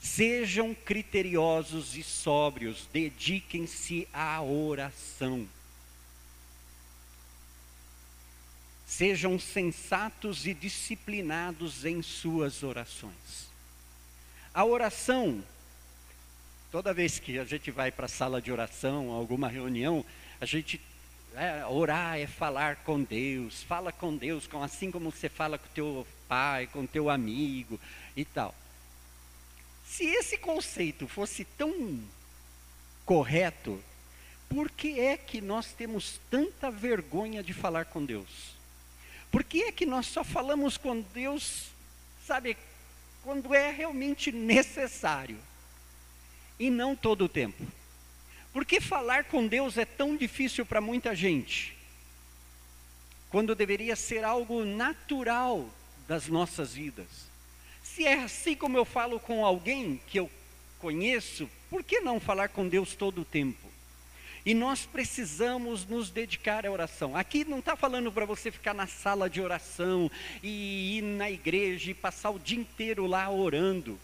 Sejam 0.00 0.72
criteriosos 0.72 1.96
e 1.96 2.02
sóbrios, 2.04 2.86
dediquem-se 2.92 4.06
à 4.12 4.40
oração. 4.40 5.48
Sejam 8.96 9.38
sensatos 9.38 10.46
e 10.46 10.54
disciplinados 10.54 11.84
em 11.84 12.00
suas 12.00 12.62
orações. 12.62 13.46
A 14.54 14.64
oração, 14.64 15.44
toda 16.72 16.94
vez 16.94 17.18
que 17.18 17.38
a 17.38 17.44
gente 17.44 17.70
vai 17.70 17.92
para 17.92 18.06
a 18.06 18.08
sala 18.08 18.40
de 18.40 18.50
oração, 18.50 19.10
alguma 19.10 19.48
reunião, 19.48 20.02
a 20.40 20.46
gente 20.46 20.80
é, 21.34 21.66
orar 21.66 22.18
é 22.18 22.26
falar 22.26 22.76
com 22.76 23.02
Deus, 23.02 23.62
fala 23.64 23.92
com 23.92 24.16
Deus, 24.16 24.46
com, 24.46 24.62
assim 24.62 24.90
como 24.90 25.12
você 25.12 25.28
fala 25.28 25.58
com 25.58 25.68
teu 25.74 26.06
pai, 26.26 26.66
com 26.66 26.86
teu 26.86 27.10
amigo 27.10 27.78
e 28.16 28.24
tal. 28.24 28.54
Se 29.86 30.06
esse 30.06 30.38
conceito 30.38 31.06
fosse 31.06 31.44
tão 31.44 32.02
correto, 33.04 33.78
por 34.48 34.70
que 34.70 34.98
é 34.98 35.18
que 35.18 35.42
nós 35.42 35.70
temos 35.74 36.18
tanta 36.30 36.70
vergonha 36.70 37.42
de 37.42 37.52
falar 37.52 37.84
com 37.84 38.02
Deus? 38.02 38.55
Por 39.36 39.44
que 39.44 39.64
é 39.64 39.70
que 39.70 39.84
nós 39.84 40.06
só 40.06 40.24
falamos 40.24 40.78
com 40.78 41.02
Deus, 41.12 41.66
sabe, 42.26 42.56
quando 43.22 43.54
é 43.54 43.70
realmente 43.70 44.32
necessário 44.32 45.36
e 46.58 46.70
não 46.70 46.96
todo 46.96 47.26
o 47.26 47.28
tempo? 47.28 47.62
Por 48.50 48.64
que 48.64 48.80
falar 48.80 49.24
com 49.24 49.46
Deus 49.46 49.76
é 49.76 49.84
tão 49.84 50.16
difícil 50.16 50.64
para 50.64 50.80
muita 50.80 51.14
gente? 51.14 51.76
Quando 53.28 53.54
deveria 53.54 53.94
ser 53.94 54.24
algo 54.24 54.64
natural 54.64 55.68
das 56.08 56.28
nossas 56.28 56.72
vidas. 56.72 57.28
Se 57.82 58.06
é 58.06 58.14
assim 58.14 58.54
como 58.54 58.78
eu 58.78 58.86
falo 58.86 59.20
com 59.20 59.44
alguém 59.44 60.00
que 60.06 60.18
eu 60.18 60.30
conheço, 60.78 61.46
por 61.68 61.84
que 61.84 62.00
não 62.00 62.18
falar 62.18 62.48
com 62.48 62.66
Deus 62.66 62.94
todo 62.94 63.20
o 63.20 63.24
tempo? 63.26 63.75
E 64.46 64.54
nós 64.54 64.86
precisamos 64.86 65.84
nos 65.84 66.08
dedicar 66.08 66.64
à 66.64 66.70
oração. 66.70 67.16
Aqui 67.16 67.44
não 67.44 67.58
está 67.58 67.74
falando 67.74 68.12
para 68.12 68.24
você 68.24 68.48
ficar 68.52 68.72
na 68.72 68.86
sala 68.86 69.28
de 69.28 69.40
oração 69.40 70.08
e 70.40 70.98
ir 70.98 71.02
na 71.02 71.28
igreja 71.28 71.90
e 71.90 71.94
passar 71.94 72.30
o 72.30 72.38
dia 72.38 72.60
inteiro 72.60 73.06
lá 73.06 73.28
orando. 73.28 73.98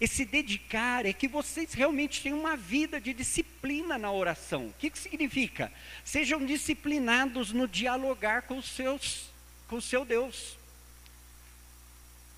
Esse 0.00 0.24
dedicar 0.24 1.04
é 1.04 1.12
que 1.12 1.26
vocês 1.26 1.74
realmente 1.74 2.22
tenham 2.22 2.38
uma 2.38 2.56
vida 2.56 3.00
de 3.00 3.12
disciplina 3.12 3.98
na 3.98 4.12
oração. 4.12 4.68
O 4.68 4.74
que, 4.78 4.90
que 4.90 4.98
significa? 4.98 5.72
Sejam 6.04 6.46
disciplinados 6.46 7.50
no 7.50 7.66
dialogar 7.66 8.42
com, 8.42 8.58
os 8.58 8.68
seus, 8.68 9.28
com 9.66 9.76
o 9.76 9.82
seu 9.82 10.04
Deus. 10.04 10.56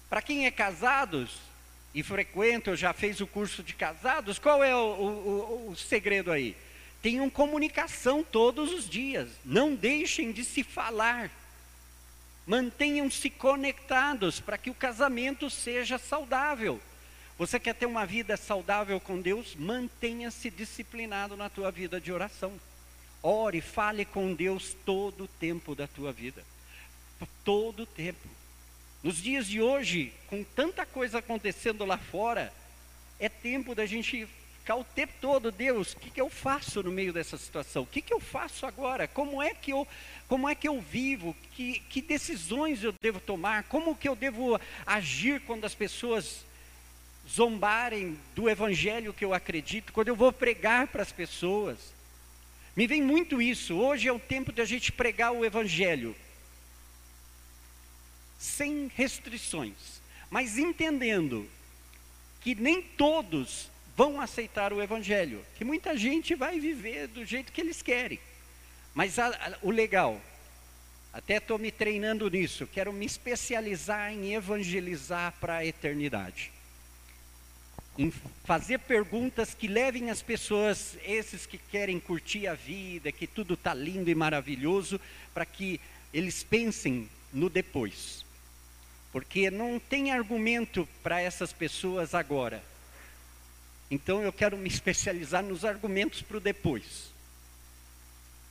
Para 0.09 0.23
quem 0.23 0.47
é 0.47 0.51
casados 0.51 1.37
e 1.95 2.03
frequenta, 2.03 2.71
ou 2.71 2.77
já 2.77 2.95
fez 2.95 3.21
o 3.21 3.27
curso 3.27 3.63
de 3.63 3.75
casados, 3.75 4.39
qual 4.39 4.65
é 4.65 4.75
o, 4.75 4.79
o, 4.79 5.71
o 5.71 5.77
segredo 5.77 6.33
aí? 6.33 6.57
Tenham 7.07 7.31
comunicação 7.31 8.25
todos 8.25 8.73
os 8.73 8.91
dias. 8.91 9.29
Não 9.45 9.77
deixem 9.77 10.33
de 10.33 10.43
se 10.43 10.65
falar. 10.65 11.31
Mantenham-se 12.45 13.31
conectados 13.31 14.41
para 14.41 14.59
que 14.59 14.71
o 14.71 14.75
casamento 14.75 15.49
seja 15.49 15.99
saudável. 15.99 16.81
Você 17.39 17.61
quer 17.61 17.77
ter 17.77 17.87
uma 17.87 18.05
vida 18.05 18.37
saudável 18.37 18.99
com 18.99 19.21
Deus? 19.21 19.55
Mantenha-se 19.55 20.51
disciplinado 20.51 21.37
na 21.37 21.49
tua 21.49 21.71
vida 21.71 22.01
de 22.01 22.11
oração. 22.11 22.53
Ore, 23.23 23.61
fale 23.61 24.05
com 24.05 24.35
Deus 24.35 24.77
todo 24.85 25.27
o 25.27 25.29
tempo 25.29 25.77
da 25.77 25.87
tua 25.87 26.13
vida. 26.13 26.43
Todo 27.45 27.85
o 27.85 27.87
tempo. 27.87 28.27
Nos 29.01 29.23
dias 29.23 29.47
de 29.47 29.63
hoje, 29.63 30.13
com 30.27 30.43
tanta 30.43 30.85
coisa 30.85 31.19
acontecendo 31.19 31.85
lá 31.85 31.99
fora, 31.99 32.53
é 33.21 33.29
tempo 33.29 33.77
da 33.77 33.87
gente 33.87 34.27
ficar 34.67 34.75
o 34.75 34.85
tempo 34.85 35.13
todo, 35.21 35.53
Deus, 35.53 35.93
o 35.93 35.97
que, 35.97 36.11
que 36.11 36.21
eu 36.21 36.29
faço 36.29 36.83
no 36.83 36.91
meio 36.91 37.13
dessa 37.13 37.39
situação? 37.39 37.85
O 37.85 37.87
que, 37.87 38.03
que 38.03 38.13
eu 38.13 38.19
faço 38.19 38.67
agora? 38.67 39.07
Como 39.07 39.41
é 39.41 39.55
que 39.55 39.73
eu, 39.73 39.87
como 40.27 40.49
é 40.49 40.57
que 40.57 40.67
eu 40.67 40.81
vivo? 40.81 41.37
Que, 41.53 41.79
que 41.89 42.03
decisões 42.03 42.83
eu 42.83 42.93
devo 43.01 43.21
tomar? 43.21 43.63
Como 43.69 43.95
que 43.95 44.09
eu 44.09 44.17
devo 44.17 44.61
agir 44.85 45.41
quando 45.43 45.65
as 45.67 45.75
pessoas 45.77 46.45
zombarem 47.33 48.19
do 48.35 48.51
evangelho 48.51 49.15
que 49.15 49.25
eu 49.25 49.33
acredito, 49.33 49.93
quando 49.93 50.09
eu 50.09 50.17
vou 50.17 50.33
pregar 50.33 50.89
para 50.89 51.03
as 51.03 51.13
pessoas. 51.13 51.79
Me 52.75 52.89
vem 52.89 53.01
muito 53.01 53.41
isso. 53.41 53.77
Hoje 53.77 54.09
é 54.09 54.13
o 54.13 54.19
tempo 54.19 54.53
de 54.53 54.61
a 54.61 54.65
gente 54.65 54.91
pregar 54.91 55.31
o 55.31 55.45
evangelho 55.45 56.17
sem 58.37 58.91
restrições, 58.97 60.03
mas 60.29 60.59
entendendo 60.59 61.49
que 62.41 62.57
nem 62.57 62.83
todos 62.83 63.71
vão 63.97 64.21
aceitar 64.21 64.73
o 64.73 64.83
evangelho, 64.83 65.45
que 65.57 65.65
muita 65.65 65.97
gente 65.97 66.35
vai 66.35 66.61
viver 66.61 67.09
do 67.09 67.25
jeito 67.25 67.53
que 67.53 67.61
eles 67.61 67.81
querem. 67.81 68.21
Mas 68.95 69.19
a, 69.19 69.29
a, 69.29 69.59
o 69.63 69.71
legal, 69.71 70.21
até 71.13 71.39
estou 71.39 71.59
me 71.59 71.71
treinando 71.71 72.29
nisso, 72.29 72.67
quero 72.67 72.93
me 72.93 73.07
especializar 73.07 74.13
em 74.13 74.35
evangelizar 74.35 75.33
para 75.41 75.57
a 75.57 75.67
eternidade 75.67 76.53
em 77.99 78.13
fazer 78.45 78.79
perguntas 78.81 79.55
que 79.55 79.67
levem 79.67 80.11
as 80.11 80.21
pessoas, 80.21 80.99
esses 81.03 81.47
que 81.47 81.57
querem 81.57 81.99
curtir 81.99 82.47
a 82.47 82.55
vida, 82.55 83.11
que 83.11 83.27
tudo 83.27 83.55
está 83.55 83.73
lindo 83.73 84.11
e 84.11 84.15
maravilhoso, 84.15 85.01
para 85.33 85.47
que 85.47 85.81
eles 86.13 86.45
pensem 86.45 87.09
no 87.33 87.49
depois. 87.49 88.25
Porque 89.13 89.51
não 89.51 89.79
tem 89.79 90.13
argumento 90.13 90.87
para 91.03 91.21
essas 91.21 91.53
pessoas 91.53 92.15
agora. 92.15 92.63
Então 93.91 94.23
eu 94.23 94.33
quero 94.33 94.57
me 94.57 94.69
especializar 94.69 95.43
nos 95.43 95.65
argumentos 95.65 96.23
para 96.23 96.39
o 96.39 96.41
depois. 96.41 97.11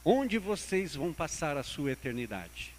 Onde 0.03 0.37
vocês 0.37 0.95
vão 0.95 1.11
passar 1.11 1.57
a 1.57 1.63
sua 1.63 1.91
eternidade? 1.91 2.73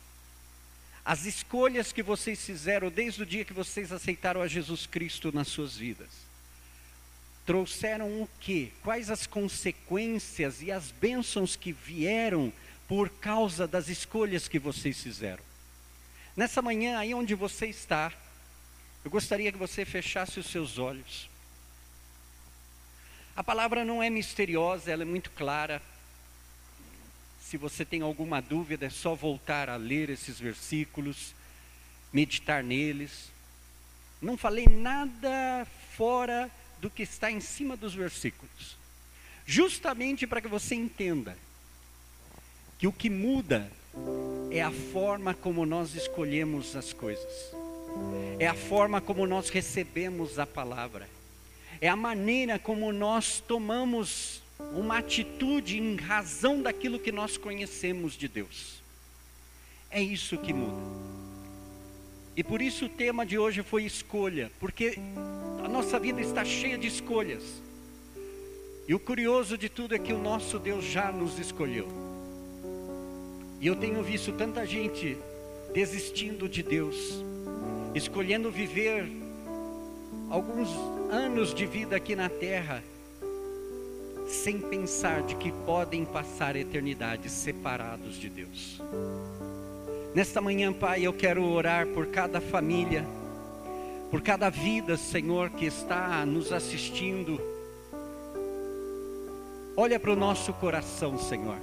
As 1.04 1.24
escolhas 1.24 1.92
que 1.92 2.02
vocês 2.02 2.44
fizeram 2.44 2.90
desde 2.90 3.22
o 3.22 3.26
dia 3.26 3.44
que 3.44 3.52
vocês 3.52 3.92
aceitaram 3.92 4.42
a 4.42 4.48
Jesus 4.48 4.86
Cristo 4.86 5.32
nas 5.32 5.48
suas 5.48 5.76
vidas 5.76 6.26
trouxeram 7.46 8.20
o 8.20 8.28
quê? 8.40 8.72
Quais 8.82 9.08
as 9.08 9.26
consequências 9.26 10.60
e 10.60 10.72
as 10.72 10.90
bênçãos 10.90 11.54
que 11.54 11.72
vieram 11.72 12.52
por 12.88 13.08
causa 13.08 13.66
das 13.66 13.88
escolhas 13.88 14.48
que 14.48 14.58
vocês 14.58 15.00
fizeram? 15.00 15.42
Nessa 16.36 16.60
manhã, 16.60 16.98
aí 16.98 17.14
onde 17.14 17.34
você 17.34 17.66
está, 17.66 18.12
eu 19.04 19.10
gostaria 19.10 19.52
que 19.52 19.56
você 19.56 19.84
fechasse 19.84 20.40
os 20.40 20.46
seus 20.46 20.76
olhos. 20.76 21.30
A 23.36 23.44
palavra 23.44 23.84
não 23.84 24.02
é 24.02 24.08
misteriosa, 24.08 24.90
ela 24.90 25.02
é 25.02 25.04
muito 25.04 25.30
clara. 25.30 25.82
Se 27.40 27.58
você 27.58 27.84
tem 27.84 28.00
alguma 28.00 28.40
dúvida, 28.40 28.86
é 28.86 28.90
só 28.90 29.14
voltar 29.14 29.68
a 29.68 29.76
ler 29.76 30.08
esses 30.08 30.40
versículos, 30.40 31.34
meditar 32.10 32.64
neles. 32.64 33.30
Não 34.22 34.38
falei 34.38 34.66
nada 34.66 35.66
fora 35.96 36.50
do 36.80 36.88
que 36.88 37.02
está 37.02 37.30
em 37.30 37.40
cima 37.40 37.76
dos 37.76 37.94
versículos. 37.94 38.76
Justamente 39.44 40.26
para 40.26 40.40
que 40.40 40.48
você 40.48 40.74
entenda 40.74 41.36
que 42.78 42.86
o 42.86 42.92
que 42.92 43.10
muda 43.10 43.70
é 44.50 44.62
a 44.62 44.72
forma 44.72 45.34
como 45.34 45.66
nós 45.66 45.94
escolhemos 45.94 46.74
as 46.74 46.92
coisas, 46.92 47.52
é 48.38 48.46
a 48.46 48.54
forma 48.54 49.00
como 49.00 49.26
nós 49.26 49.50
recebemos 49.50 50.38
a 50.38 50.46
palavra, 50.46 51.08
é 51.86 51.88
a 51.88 51.94
maneira 51.96 52.58
como 52.58 52.92
nós 52.92 53.38
tomamos 53.38 54.42
uma 54.74 54.98
atitude 54.98 55.78
em 55.78 55.94
razão 55.94 56.60
daquilo 56.60 56.98
que 56.98 57.12
nós 57.12 57.36
conhecemos 57.36 58.14
de 58.14 58.26
Deus. 58.26 58.82
É 59.88 60.02
isso 60.02 60.36
que 60.36 60.52
muda. 60.52 60.82
E 62.36 62.42
por 62.42 62.60
isso 62.60 62.86
o 62.86 62.88
tema 62.88 63.24
de 63.24 63.38
hoje 63.38 63.62
foi 63.62 63.84
escolha, 63.84 64.50
porque 64.58 64.98
a 65.64 65.68
nossa 65.68 65.98
vida 65.98 66.20
está 66.20 66.44
cheia 66.44 66.76
de 66.76 66.88
escolhas. 66.88 67.44
E 68.88 68.94
o 68.94 68.98
curioso 68.98 69.56
de 69.56 69.68
tudo 69.68 69.94
é 69.94 69.98
que 69.98 70.12
o 70.12 70.18
nosso 70.18 70.58
Deus 70.58 70.84
já 70.84 71.12
nos 71.12 71.38
escolheu. 71.38 71.88
E 73.60 73.66
eu 73.66 73.76
tenho 73.76 74.02
visto 74.02 74.32
tanta 74.32 74.66
gente 74.66 75.16
desistindo 75.72 76.48
de 76.48 76.62
Deus, 76.62 76.96
escolhendo 77.94 78.50
viver 78.50 79.08
alguns 80.28 80.95
anos 81.10 81.54
de 81.54 81.66
vida 81.66 81.96
aqui 81.96 82.16
na 82.16 82.28
terra, 82.28 82.82
sem 84.26 84.58
pensar 84.58 85.22
de 85.22 85.36
que 85.36 85.52
podem 85.64 86.04
passar 86.04 86.56
a 86.56 86.58
eternidade 86.58 87.30
separados 87.30 88.16
de 88.16 88.28
Deus. 88.28 88.80
Nesta 90.14 90.40
manhã, 90.40 90.72
Pai, 90.72 91.02
eu 91.02 91.12
quero 91.12 91.44
orar 91.44 91.86
por 91.88 92.06
cada 92.06 92.40
família, 92.40 93.04
por 94.10 94.20
cada 94.22 94.50
vida, 94.50 94.96
Senhor, 94.96 95.50
que 95.50 95.66
está 95.66 96.24
nos 96.26 96.52
assistindo. 96.52 97.40
Olha 99.76 100.00
para 100.00 100.12
o 100.12 100.16
nosso 100.16 100.52
coração, 100.54 101.18
Senhor. 101.18 101.58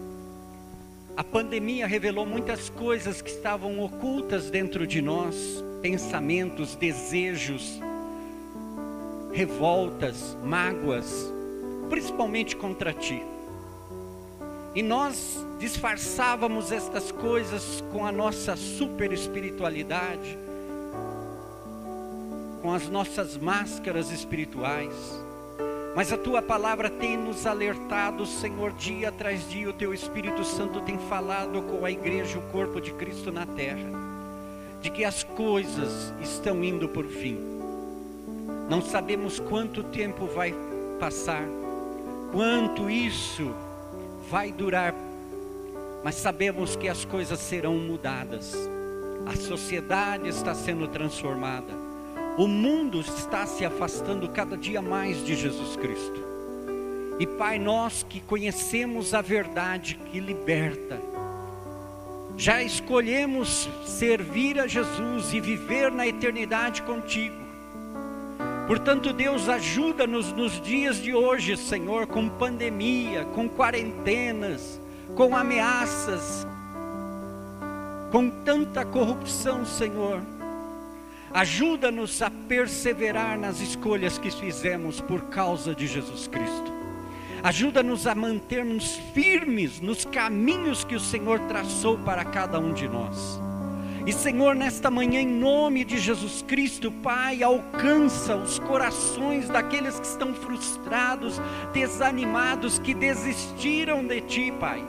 A 1.17 1.23
pandemia 1.23 1.85
revelou 1.85 2.25
muitas 2.25 2.69
coisas 2.69 3.21
que 3.21 3.29
estavam 3.29 3.83
ocultas 3.83 4.49
dentro 4.49 4.87
de 4.87 5.01
nós, 5.01 5.63
pensamentos, 5.81 6.75
desejos, 6.75 7.79
revoltas, 9.33 10.37
mágoas, 10.43 11.33
principalmente 11.89 12.55
contra 12.55 12.93
ti. 12.93 13.23
E 14.75 14.81
nós 14.81 15.45
disfarçávamos 15.59 16.71
estas 16.71 17.11
coisas 17.11 17.83
com 17.91 18.05
a 18.05 18.11
nossa 18.11 18.55
super 18.55 19.11
espiritualidade, 19.11 20.37
com 22.61 22.73
as 22.73 22.87
nossas 22.89 23.37
máscaras 23.37 24.11
espirituais. 24.11 24.93
Mas 25.95 26.11
a 26.11 26.17
tua 26.17 26.41
palavra 26.41 26.89
tem 26.89 27.15
nos 27.15 27.45
alertado, 27.45 28.25
Senhor, 28.25 28.71
dia 28.73 29.09
atrás 29.09 29.47
dia, 29.47 29.69
o 29.69 29.73
teu 29.73 29.93
Espírito 29.93 30.43
Santo 30.43 30.81
tem 30.81 30.97
falado 30.97 31.61
com 31.61 31.85
a 31.85 31.91
igreja, 31.91 32.39
o 32.39 32.51
corpo 32.51 32.81
de 32.81 32.91
Cristo 32.93 33.31
na 33.31 33.45
terra, 33.45 33.91
de 34.81 34.89
que 34.89 35.05
as 35.05 35.23
coisas 35.23 36.11
estão 36.19 36.63
indo 36.63 36.89
por 36.89 37.05
fim. 37.05 37.52
Não 38.69 38.81
sabemos 38.81 39.39
quanto 39.39 39.83
tempo 39.83 40.25
vai 40.25 40.53
passar, 40.99 41.43
quanto 42.31 42.89
isso 42.89 43.53
vai 44.29 44.51
durar, 44.51 44.95
mas 46.03 46.15
sabemos 46.15 46.75
que 46.75 46.87
as 46.87 47.05
coisas 47.05 47.39
serão 47.39 47.75
mudadas. 47.75 48.55
A 49.25 49.35
sociedade 49.35 50.27
está 50.27 50.53
sendo 50.53 50.87
transformada. 50.87 51.73
O 52.37 52.47
mundo 52.47 52.99
está 52.99 53.45
se 53.45 53.63
afastando 53.63 54.27
cada 54.29 54.57
dia 54.57 54.81
mais 54.81 55.23
de 55.23 55.35
Jesus 55.35 55.75
Cristo. 55.75 56.23
E 57.19 57.27
Pai, 57.27 57.59
nós 57.59 58.03
que 58.09 58.19
conhecemos 58.19 59.13
a 59.13 59.21
verdade 59.21 59.99
que 60.11 60.19
liberta, 60.19 60.99
já 62.35 62.63
escolhemos 62.63 63.69
servir 63.85 64.59
a 64.59 64.65
Jesus 64.65 65.31
e 65.33 65.39
viver 65.39 65.91
na 65.91 66.07
eternidade 66.07 66.81
contigo. 66.81 67.42
Portanto, 68.67 69.11
Deus 69.11 69.49
ajuda-nos 69.49 70.31
nos 70.31 70.61
dias 70.61 70.97
de 70.97 71.13
hoje, 71.13 71.57
Senhor, 71.57 72.07
com 72.07 72.29
pandemia, 72.29 73.25
com 73.25 73.49
quarentenas, 73.49 74.79
com 75.15 75.35
ameaças, 75.35 76.47
com 78.11 78.29
tanta 78.29 78.85
corrupção, 78.85 79.65
Senhor 79.65 80.21
Ajuda-nos 81.33 82.21
a 82.21 82.29
perseverar 82.29 83.39
nas 83.39 83.59
escolhas 83.59 84.19
que 84.19 84.29
fizemos 84.29 85.01
por 85.01 85.19
causa 85.23 85.73
de 85.73 85.87
Jesus 85.87 86.27
Cristo. 86.27 86.71
Ajuda-nos 87.41 88.05
a 88.05 88.13
mantermos 88.13 88.97
firmes 89.15 89.81
nos 89.81 90.05
caminhos 90.05 90.83
que 90.83 90.95
o 90.95 90.99
Senhor 90.99 91.39
traçou 91.47 91.97
para 91.97 92.23
cada 92.23 92.59
um 92.59 92.71
de 92.71 92.87
nós. 92.87 93.41
E 94.05 94.11
Senhor, 94.11 94.53
nesta 94.53 94.91
manhã, 94.91 95.21
em 95.21 95.27
nome 95.27 95.85
de 95.85 95.97
Jesus 95.97 96.43
Cristo, 96.45 96.91
Pai, 96.91 97.41
alcança 97.41 98.35
os 98.35 98.59
corações 98.59 99.47
daqueles 99.47 99.97
que 99.97 100.05
estão 100.05 100.33
frustrados, 100.33 101.39
desanimados, 101.71 102.77
que 102.79 102.93
desistiram 102.93 104.03
de 104.05 104.19
Ti, 104.19 104.53
Pai. 104.59 104.83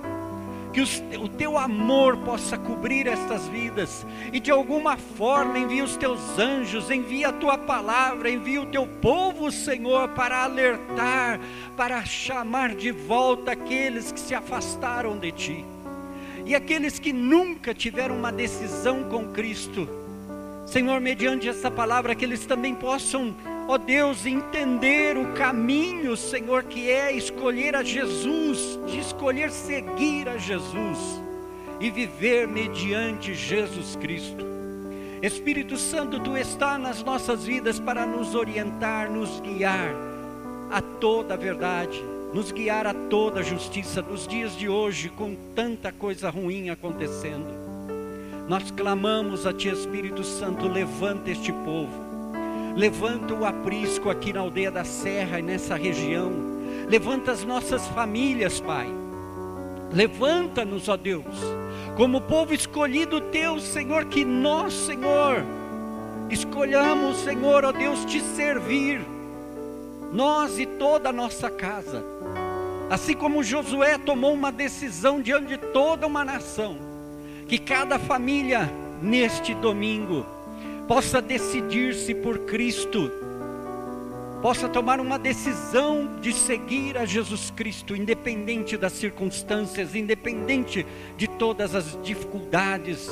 Que 0.73 0.83
o 1.17 1.29
teu 1.29 1.57
amor 1.57 2.17
possa 2.25 2.59
cobrir 2.59 3.07
estas 3.07 3.47
vidas, 3.47 4.05
e 4.33 4.41
de 4.41 4.51
alguma 4.51 4.97
forma 4.97 5.61
envia 5.61 5.85
os 5.85 5.97
teus 5.97 6.37
anjos, 6.37 6.91
envia 6.91 7.29
a 7.29 7.33
tua 7.33 7.57
palavra, 7.57 8.29
envia 8.29 8.61
o 8.61 8.67
teu 8.67 8.85
povo, 8.85 9.53
Senhor, 9.53 10.09
para 10.09 10.43
alertar, 10.43 11.39
para 11.77 12.05
chamar 12.05 12.75
de 12.75 12.91
volta 12.91 13.53
aqueles 13.53 14.11
que 14.11 14.19
se 14.19 14.35
afastaram 14.35 15.17
de 15.17 15.31
ti, 15.31 15.65
e 16.45 16.55
aqueles 16.55 16.99
que 16.99 17.13
nunca 17.13 17.73
tiveram 17.73 18.17
uma 18.17 18.33
decisão 18.33 19.05
com 19.05 19.29
Cristo, 19.29 19.89
Senhor, 20.67 21.01
mediante 21.01 21.49
essa 21.49 21.71
palavra, 21.71 22.15
que 22.15 22.25
eles 22.25 22.47
também 22.47 22.75
possam 22.75 23.35
ó 23.67 23.79
Deus, 23.79 24.27
entender 24.27 25.17
o 25.17 25.33
caminho, 25.33 26.17
Senhor, 26.17 26.65
que 26.65 26.91
é 26.91 27.13
escolher 27.13 27.75
a 27.75 27.83
Jesus, 27.83 28.79
de 28.87 28.99
escolher 28.99 29.51
seguir 29.51 30.29
a 30.29 30.37
Jesus 30.37 31.23
e 31.81 31.91
viver 31.91 32.47
mediante 32.47 33.35
Jesus 33.35 33.97
Cristo. 33.97 34.45
Espírito 35.23 35.79
Santo, 35.79 36.21
tu 36.21 36.37
está 36.37 36.77
nas 36.77 37.03
nossas 37.03 37.45
vidas 37.45 37.81
para 37.81 38.05
nos 38.05 38.35
orientar, 38.35 39.11
nos 39.11 39.41
guiar 39.41 39.95
a 40.71 40.83
toda 40.83 41.35
a 41.35 41.37
verdade, 41.37 42.05
nos 42.35 42.53
guiar 42.53 42.87
a 42.87 42.93
toda 42.93 43.41
a 43.41 43.43
justiça 43.43 44.03
nos 44.03 44.27
dias 44.27 44.57
de 44.57 44.69
hoje, 44.69 45.09
com 45.09 45.35
tanta 45.55 45.91
coisa 45.93 46.29
ruim 46.29 46.69
acontecendo. 46.69 47.47
Nós 48.49 48.71
clamamos 48.71 49.47
a 49.47 49.53
Ti, 49.53 49.69
Espírito 49.69 50.23
Santo, 50.23 50.69
levanta 50.69 51.31
este 51.31 51.53
povo 51.53 52.05
Levanta 52.77 53.33
o 53.33 53.45
aprisco 53.45 54.11
aqui 54.11 54.33
na 54.33 54.41
aldeia 54.41 54.71
da 54.71 54.83
Serra 54.83 55.39
e 55.39 55.43
nessa 55.43 55.77
região. 55.77 56.33
Levanta 56.89 57.31
as 57.31 57.45
nossas 57.45 57.87
famílias, 57.89 58.61
Pai. 58.61 58.89
Levanta-nos, 59.93 60.89
ó 60.89 60.97
Deus, 60.97 61.25
como 61.97 62.21
povo 62.21 62.53
escolhido 62.53 63.21
teu, 63.21 63.61
Senhor, 63.61 64.07
que 64.07 64.25
nós, 64.25 64.73
Senhor, 64.73 65.45
escolhamos, 66.29 67.19
Senhor, 67.19 67.65
ó 67.65 67.71
Deus, 67.71 68.05
te 68.05 68.21
servir, 68.21 69.03
nós 70.15 70.61
e 70.61 70.65
toda 70.65 71.09
a 71.09 71.13
nossa 71.13 71.51
casa. 71.51 72.05
Assim 72.89 73.15
como 73.15 73.43
Josué 73.43 73.99
tomou 73.99 74.33
uma 74.33 74.53
decisão 74.53 75.21
diante 75.21 75.49
de 75.49 75.59
toda 75.59 76.07
uma 76.07 76.25
nação, 76.25 76.77
que 77.49 77.59
cada 77.59 77.99
família 77.99 78.71
neste 79.03 79.53
domingo 79.55 80.25
possa 80.87 81.21
decidir-se 81.21 82.15
por 82.15 82.41
Cristo, 82.41 83.11
possa 84.41 84.69
tomar 84.69 85.01
uma 85.01 85.19
decisão 85.19 86.09
de 86.21 86.33
seguir 86.33 86.97
a 86.97 87.05
Jesus 87.05 87.51
Cristo, 87.51 87.97
independente 87.97 88.77
das 88.77 88.93
circunstâncias, 88.93 89.97
independente 89.97 90.87
de 91.17 91.27
todas 91.27 91.75
as 91.75 91.99
dificuldades, 92.05 93.09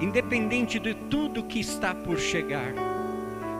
independente 0.00 0.78
de 0.78 0.92
tudo 0.92 1.44
que 1.44 1.60
está 1.60 1.94
por 1.94 2.18
chegar. 2.18 2.91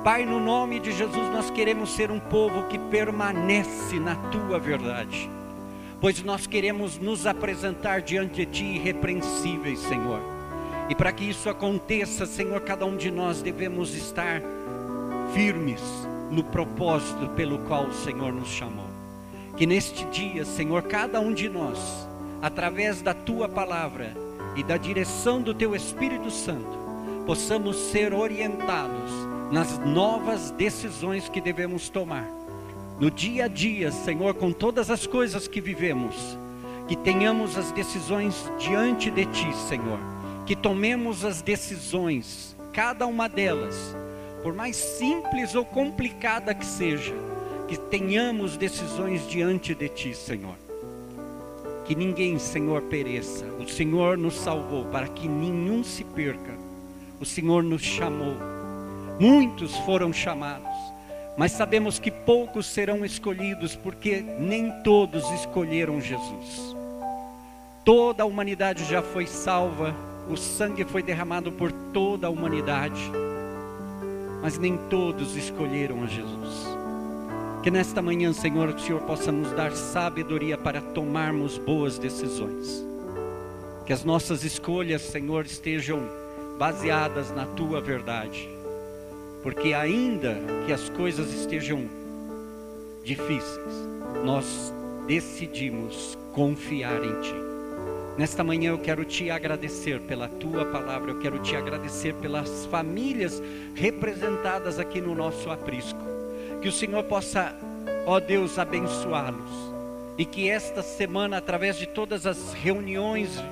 Pai, 0.03 0.25
no 0.25 0.41
nome 0.41 0.81
de 0.81 0.93
Jesus, 0.93 1.29
nós 1.33 1.51
queremos 1.51 1.91
ser 1.95 2.11
um 2.11 2.19
povo 2.19 2.65
que 2.65 2.79
permanece 2.79 4.01
na 4.01 4.17
tua 4.17 4.59
verdade, 4.59 5.31
pois 6.01 6.23
nós 6.23 6.47
queremos 6.47 6.99
nos 6.99 7.27
apresentar 7.27 8.03
diante 8.03 8.45
de 8.45 8.47
ti 8.47 8.65
irrepreensíveis, 8.65 9.79
Senhor 9.79 10.33
e 10.89 10.95
para 10.95 11.11
que 11.11 11.25
isso 11.25 11.49
aconteça, 11.49 12.27
Senhor, 12.27 12.61
cada 12.61 12.85
um 12.85 12.97
de 12.97 13.11
nós 13.11 13.41
devemos 13.41 13.95
estar 13.95 14.43
firmes 15.33 15.81
no 16.31 16.45
propósito 16.45 17.29
pelo 17.31 17.61
qual 17.61 17.87
o 17.87 17.95
Senhor 17.95 18.33
nos 18.33 18.49
chamou. 18.49 18.91
Que 19.57 19.67
neste 19.67 20.05
dia, 20.07 20.45
Senhor, 20.45 20.83
cada 20.83 21.21
um 21.21 21.33
de 21.33 21.49
nós, 21.49 22.07
através 22.41 23.01
da 23.01 23.15
tua 23.15 23.49
palavra 23.49 24.15
e 24.57 24.63
da 24.63 24.77
direção 24.77 25.41
do 25.41 25.55
teu 25.55 25.75
Espírito 25.75 26.31
Santo, 26.31 26.79
possamos 27.27 27.77
ser 27.77 28.13
orientados 28.13 29.11
nas 29.53 29.79
novas 29.79 30.51
decisões 30.51 31.29
que 31.29 31.41
devemos 31.41 31.89
tomar. 31.89 32.27
No 32.99 33.09
dia 33.09 33.45
a 33.45 33.49
dia, 33.49 33.93
Senhor, 33.93 34.35
com 34.35 34.51
todas 34.51 34.91
as 34.91 35.07
coisas 35.07 35.47
que 35.47 35.61
vivemos, 35.61 36.37
que 36.89 36.97
tenhamos 36.97 37.57
as 37.57 37.71
decisões 37.71 38.51
diante 38.59 39.11
de 39.11 39.27
ti, 39.27 39.55
Senhor 39.69 40.01
que 40.45 40.57
tomemos 40.57 41.25
as 41.25 41.41
decisões, 41.41 42.57
cada 42.73 43.07
uma 43.07 43.29
delas, 43.29 43.97
por 44.43 44.53
mais 44.53 44.77
simples 44.77 45.55
ou 45.55 45.65
complicada 45.65 46.55
que 46.55 46.67
seja, 46.67 47.15
que 47.69 47.77
tenhamos 47.77 48.57
decisões 48.57 49.27
diante 49.29 49.75
de 49.75 49.89
Ti, 49.89 50.15
Senhor. 50.15 50.57
Que 51.85 51.95
ninguém, 51.95 52.39
Senhor, 52.39 52.83
pereça. 52.83 53.47
O 53.59 53.69
Senhor 53.69 54.19
nos 54.19 54.35
salvou 54.35 54.85
para 54.87 55.09
que 55.09 55.29
nenhum 55.29 55.83
se 55.83 56.05
perca. 56.05 56.55
O 57.21 57.25
Senhor 57.25 57.63
nos 57.63 57.83
chamou. 57.83 58.52
Muitos 59.23 59.77
foram 59.87 60.13
chamados, 60.13 60.77
mas 61.37 61.53
sabemos 61.53 62.01
que 62.01 62.11
poucos 62.11 62.67
serão 62.67 63.05
escolhidos, 63.05 63.77
porque 63.77 64.21
nem 64.21 64.69
todos 64.83 65.31
escolheram 65.31 66.01
Jesus. 66.01 66.75
Toda 67.85 68.25
a 68.25 68.27
humanidade 68.27 68.85
já 68.85 69.01
foi 69.01 69.29
salva, 69.29 69.95
o 70.29 70.37
sangue 70.37 70.85
foi 70.85 71.05
derramado 71.05 71.53
por 71.53 71.71
toda 71.93 72.27
a 72.27 72.31
humanidade, 72.31 73.01
mas 74.43 74.59
nem 74.59 74.77
todos 74.91 75.37
escolheram 75.37 76.03
a 76.03 76.07
Jesus. 76.09 76.67
Que 77.63 77.71
nesta 77.71 78.03
manhã, 78.03 78.33
Senhor, 78.33 78.71
o 78.71 78.81
Senhor 78.81 79.03
possa 79.03 79.31
nos 79.31 79.53
dar 79.53 79.71
sabedoria 79.71 80.59
para 80.59 80.81
tomarmos 80.81 81.59
boas 81.59 81.97
decisões. 81.97 82.85
Que 83.87 83.93
as 83.93 84.03
nossas 84.03 84.43
escolhas, 84.43 85.01
Senhor, 85.01 85.47
estejam 85.47 86.01
baseadas 86.59 87.31
na 87.31 87.47
tua 87.47 87.81
verdade. 87.81 88.62
Porque 89.43 89.75
ainda 89.75 90.37
que 90.67 90.73
as 90.73 90.89
coisas 90.91 91.33
estejam 91.35 91.89
difíceis, 93.03 93.75
nós 94.25 94.73
decidimos 95.07 96.17
confiar 96.33 97.03
em 97.03 97.21
ti. 97.21 97.35
Nesta 98.17 98.45
manhã 98.45 98.71
eu 98.71 98.79
quero 98.79 99.05
te 99.05 99.31
agradecer 99.31 100.01
pela 100.03 100.29
tua 100.29 100.67
palavra, 100.67 101.11
eu 101.11 101.19
quero 101.19 101.41
te 101.41 101.57
agradecer 101.57 102.15
pelas 102.15 102.67
famílias 102.67 103.43
representadas 103.75 104.79
aqui 104.79 105.01
no 105.01 105.15
nosso 105.15 105.51
aprisco. 105.51 105.99
Que 106.61 106.69
o 106.69 106.73
Senhor 106.73 107.03
possa, 107.05 107.53
ó 108.07 108.21
Deus, 108.21 108.59
abençoá-los. 108.59 109.51
E 110.17 110.25
que 110.25 110.49
esta 110.49 110.83
semana, 110.83 111.39
através 111.39 111.77
de 111.77 111.87
todas 111.87 112.27
as 112.27 112.53
reuniões 112.53 113.43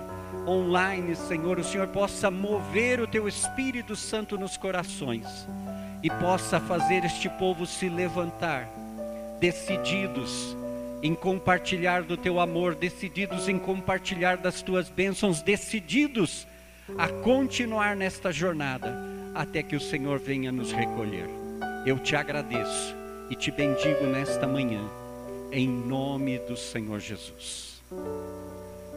online, 0.47 1.17
Senhor, 1.17 1.59
o 1.59 1.65
Senhor 1.65 1.89
possa 1.89 2.31
mover 2.31 3.01
o 3.01 3.09
teu 3.09 3.27
Espírito 3.27 3.97
Santo 3.97 4.39
nos 4.39 4.57
corações 4.57 5.49
e 6.03 6.11
possa 6.11 6.59
fazer 6.61 7.05
este 7.05 7.29
povo 7.29 7.67
se 7.67 7.89
levantar 7.89 8.69
decididos 9.41 10.57
em 11.03 11.15
compartilhar 11.15 12.03
do 12.03 12.17
teu 12.17 12.39
amor, 12.39 12.75
decididos 12.75 13.49
em 13.49 13.59
compartilhar 13.59 14.37
das 14.37 14.61
tuas 14.61 14.89
bênçãos, 14.91 15.41
decididos 15.41 16.47
a 16.99 17.09
continuar 17.09 17.97
nesta 17.97 18.31
jornada 18.31 18.95
até 19.35 19.63
que 19.63 19.75
o 19.77 19.81
Senhor 19.81 20.19
venha 20.19 20.53
nos 20.53 20.73
recolher. 20.73 21.29
Eu 21.87 21.99
te 21.99 22.15
agradeço 22.15 22.95
e 23.31 23.35
te 23.35 23.51
bendigo 23.51 24.05
nesta 24.07 24.47
manhã, 24.47 24.83
em 25.51 25.67
nome 25.67 26.39
do 26.41 26.57
Senhor 26.57 27.01
Jesus. 27.01 27.81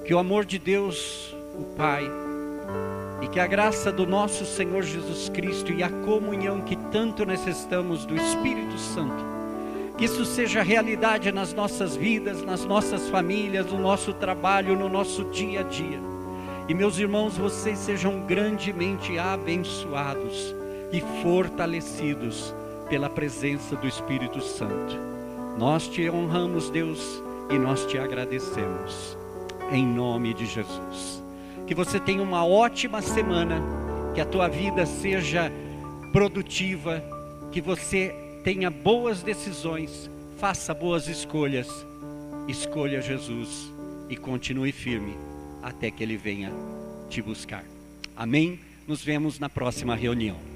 Que 0.06 0.14
o 0.14 0.20
amor 0.20 0.43
de 0.43 0.60
Deus, 0.60 1.34
o 1.56 1.76
Pai, 1.78 2.04
e 3.24 3.28
que 3.30 3.39
a 3.39 3.47
graça 3.47 3.91
do 3.91 4.05
nosso 4.05 4.45
Senhor 4.45 4.84
Jesus 4.84 5.30
Cristo 5.30 5.71
e 5.71 5.82
a 5.82 5.89
comunhão 5.89 6.61
que 6.61 6.76
tanto 6.76 7.26
necessitamos 7.26 8.05
do 8.05 8.15
Espírito 8.15 8.78
Santo 8.78 9.34
que 9.97 10.05
isso 10.05 10.26
seja 10.26 10.63
realidade 10.63 11.32
nas 11.32 11.53
nossas 11.53 11.95
vidas, 11.95 12.43
nas 12.43 12.65
nossas 12.65 13.09
famílias, 13.09 13.67
no 13.67 13.80
nosso 13.80 14.13
trabalho, 14.13 14.76
no 14.76 14.89
nosso 14.89 15.24
dia 15.26 15.59
a 15.59 15.63
dia. 15.63 15.99
E 16.67 16.74
meus 16.74 16.97
irmãos, 16.97 17.38
vocês 17.38 17.78
sejam 17.78 18.21
grandemente 18.21 19.17
abençoados 19.19 20.55
e 20.91 21.01
fortalecidos 21.21 22.53
pela 22.89 23.09
presença 23.09 23.76
do 23.76 23.88
Espírito 23.88 24.41
Santo. 24.41 24.97
Nós 25.57 25.88
te 25.88 26.09
honramos, 26.09 26.69
Deus, 26.69 27.21
e 27.49 27.59
nós 27.59 27.86
te 27.86 27.97
agradecemos. 27.97 29.17
Em 29.71 29.86
nome 29.86 30.34
de 30.34 30.45
Jesus. 30.45 31.22
Que 31.68 31.74
você 31.74 31.99
tenha 31.99 32.22
uma 32.22 32.45
ótima 32.45 33.01
semana, 33.01 33.61
que 34.14 34.22
a 34.22 34.26
tua 34.26 34.47
vida 34.47 34.86
seja 34.86 35.51
produtiva, 36.11 37.03
que 37.51 37.61
você 37.61 38.14
tenha 38.43 38.70
boas 38.70 39.24
decisões, 39.24 40.09
faça 40.38 40.74
boas 40.74 41.07
escolhas, 41.07 41.68
escolha 42.47 43.01
Jesus 43.01 43.72
e 44.09 44.16
continue 44.16 44.72
firme 44.72 45.16
até 45.61 45.89
que 45.89 46.03
Ele 46.03 46.18
venha 46.18 46.51
te 47.09 47.22
buscar. 47.22 47.64
Amém? 48.16 48.59
Nos 48.88 49.01
vemos 49.01 49.39
na 49.39 49.49
próxima 49.49 49.95
reunião. 49.95 50.53